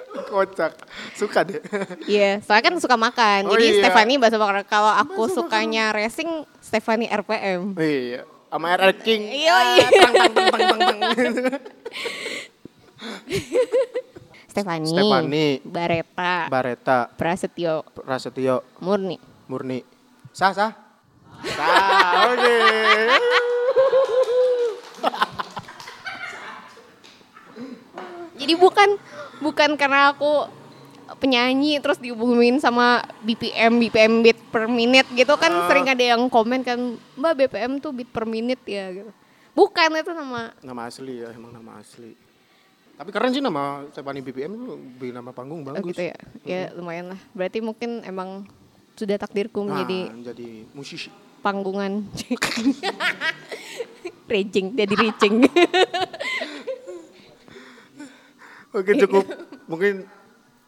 Kocak. 0.09 0.73
Suka 1.13 1.41
deh. 1.41 1.61
Iya, 2.05 2.41
soalnya 2.41 2.65
kan 2.65 2.75
suka 2.77 2.95
makan. 2.95 3.45
Oh, 3.45 3.53
Jadi 3.53 3.65
iya. 3.71 3.81
Stephanie 3.83 4.17
bakso 4.17 4.37
bakar. 4.37 4.61
Kalau 4.63 4.89
aku 4.91 5.25
sukanya 5.27 5.89
racing, 5.89 6.29
Stephanie 6.59 7.07
RPM. 7.07 7.77
iya. 7.77 8.25
Sama 8.49 8.73
RR 8.73 8.93
King. 8.97 9.21
Iya, 9.29 9.53
Ah, 9.53 9.61
iya. 9.75 9.87
Stephanie. 14.49 14.89
Stephanie. 14.89 15.51
Bareta. 15.63 16.49
Bareta. 16.49 16.99
Prasetyo. 17.13 17.85
Prasetyo. 17.95 18.65
Murni. 18.81 19.21
Murni. 19.45 19.85
Sah, 20.33 20.51
sah. 20.51 20.73
Sah, 21.45 22.33
oke. 22.33 22.57
Jadi 28.39 28.53
bukan 28.55 28.89
bukan 29.39 29.73
karena 29.73 30.11
aku 30.11 30.45
penyanyi 31.17 31.77
terus 31.79 31.97
dihubungin 31.97 32.57
sama 32.57 33.01
BPM 33.21 33.77
BPM 33.79 34.11
beat 34.21 34.37
per 34.47 34.65
minute 34.65 35.05
gitu 35.11 35.33
kan 35.35 35.49
Ah. 35.49 35.65
sering 35.65 35.85
ada 35.85 36.03
yang 36.05 36.21
komen 36.27 36.61
kan 36.61 36.77
Mbak 37.15 37.31
BPM 37.35 37.71
tuh 37.77 37.89
beat 37.89 38.07
per 38.07 38.23
minute 38.23 38.61
ya 38.63 38.93
gitu. 38.93 39.09
Bukan 39.51 39.89
itu 39.91 40.11
nama 40.11 40.53
Nama 40.55 40.81
asli 40.85 41.19
ya, 41.19 41.33
emang 41.33 41.49
nama 41.49 41.77
asli. 41.77 42.13
Tapi 42.93 43.09
keren 43.09 43.31
sih 43.31 43.39
nama 43.39 43.81
Stephanie 43.89 44.21
BPM 44.21 44.53
itu 44.53 44.63
lebih 44.69 45.09
nama 45.09 45.29
panggung 45.31 45.61
oh, 45.61 45.71
bagus. 45.71 45.89
gitu 45.89 46.01
ya. 46.05 46.15
Ya 46.43 46.61
lumayan 46.71 47.09
lah. 47.09 47.19
Berarti 47.31 47.57
mungkin 47.59 48.03
emang 48.03 48.45
sudah 48.93 49.15
takdirku 49.17 49.59
Nah, 49.61 49.73
menjadi 49.73 49.99
jadi 50.29 50.47
musisi. 50.71 51.09
panggungan 51.39 52.03
raging 54.27 54.75
jadi 54.75 54.93
raging. 54.93 55.35
Oke 58.69 58.93
cukup, 59.01 59.25
mungkin 59.65 60.05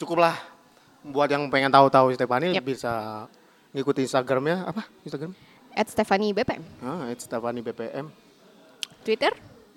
cukuplah 0.02 0.34
buat 1.06 1.30
yang 1.30 1.46
pengen 1.54 1.70
tahu-tahu 1.70 2.10
Stephanie 2.18 2.58
Yap. 2.58 2.66
bisa 2.66 3.26
ngikuti 3.78 4.10
Instagramnya 4.10 4.66
apa 4.66 4.90
Instagram? 5.06 5.38
At 5.78 5.88
Stephanie 5.88 6.34
BPM. 6.34 6.66
Ah, 6.82 7.14
it's 7.14 7.30
Stephanie 7.30 7.62
BPM. 7.62 8.10
Twitter? 9.06 9.32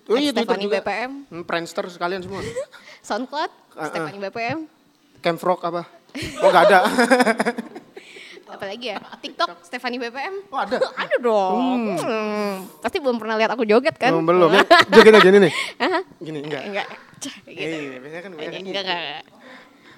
Oh 0.09 0.17
At 0.17 0.25
iya 0.25 0.31
Twitter 0.33 0.45
Stephanie 0.49 0.67
juga. 0.73 0.81
BPM. 0.81 1.13
Hmm, 1.29 1.45
Friendster 1.45 1.85
sekalian 1.93 2.21
semua. 2.25 2.41
SoundCloud? 3.09 3.53
Ah, 3.77 3.79
ah. 3.79 3.87
Stephanie 3.93 4.21
BPM. 4.25 4.59
Camfrog 5.21 5.61
apa? 5.61 5.85
Oh 6.41 6.49
nggak 6.49 6.65
ada. 6.73 6.79
Apalagi 8.55 8.87
lagi 8.87 8.87
ya? 8.95 8.99
TikTok 9.21 9.51
Stephanie 9.67 10.01
BPM. 10.01 10.49
Oh, 10.49 10.65
ada? 10.65 10.81
ada 11.03 11.17
dong. 11.21 11.59
Hmm. 12.01 12.57
Pasti 12.81 13.03
belum 13.03 13.21
pernah 13.21 13.37
lihat 13.37 13.51
aku 13.53 13.67
joget 13.67 14.01
kan? 14.01 14.15
Oh, 14.15 14.23
belum. 14.23 14.49
Ya, 14.55 14.65
joget 14.95 15.13
aja 15.13 15.29
ini 15.29 15.39
nih. 15.51 15.53
Gini, 16.23 16.39
enggak. 16.41 16.63
Enggak. 16.71 16.87
Cah, 17.25 17.37
gitu. 17.49 17.57
Eh, 17.57 17.97
biasanya 18.05 18.23
kan 18.23 18.31
Enggak, 18.37 18.45
biasanya 18.45 18.61
enggak, 18.61 18.85
gitu. 18.85 18.93
enggak. 18.93 19.23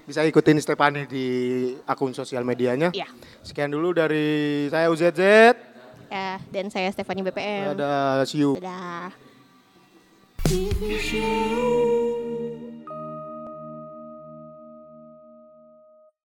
Bisa 0.06 0.20
ikutin 0.22 0.62
Stefani 0.62 1.02
di 1.10 1.26
akun 1.82 2.14
sosial 2.14 2.46
medianya. 2.46 2.94
Iya. 2.94 3.10
Sekian 3.42 3.74
dulu 3.74 3.90
dari 3.90 4.66
saya 4.70 4.86
UZZ. 4.86 5.20
Ya, 6.06 6.38
dan 6.54 6.70
saya 6.70 6.86
Stephanie 6.94 7.26
BPM. 7.26 7.74
Ada 7.74 8.22
see 8.22 8.46
you. 8.46 8.54
Dadah. 8.62 9.10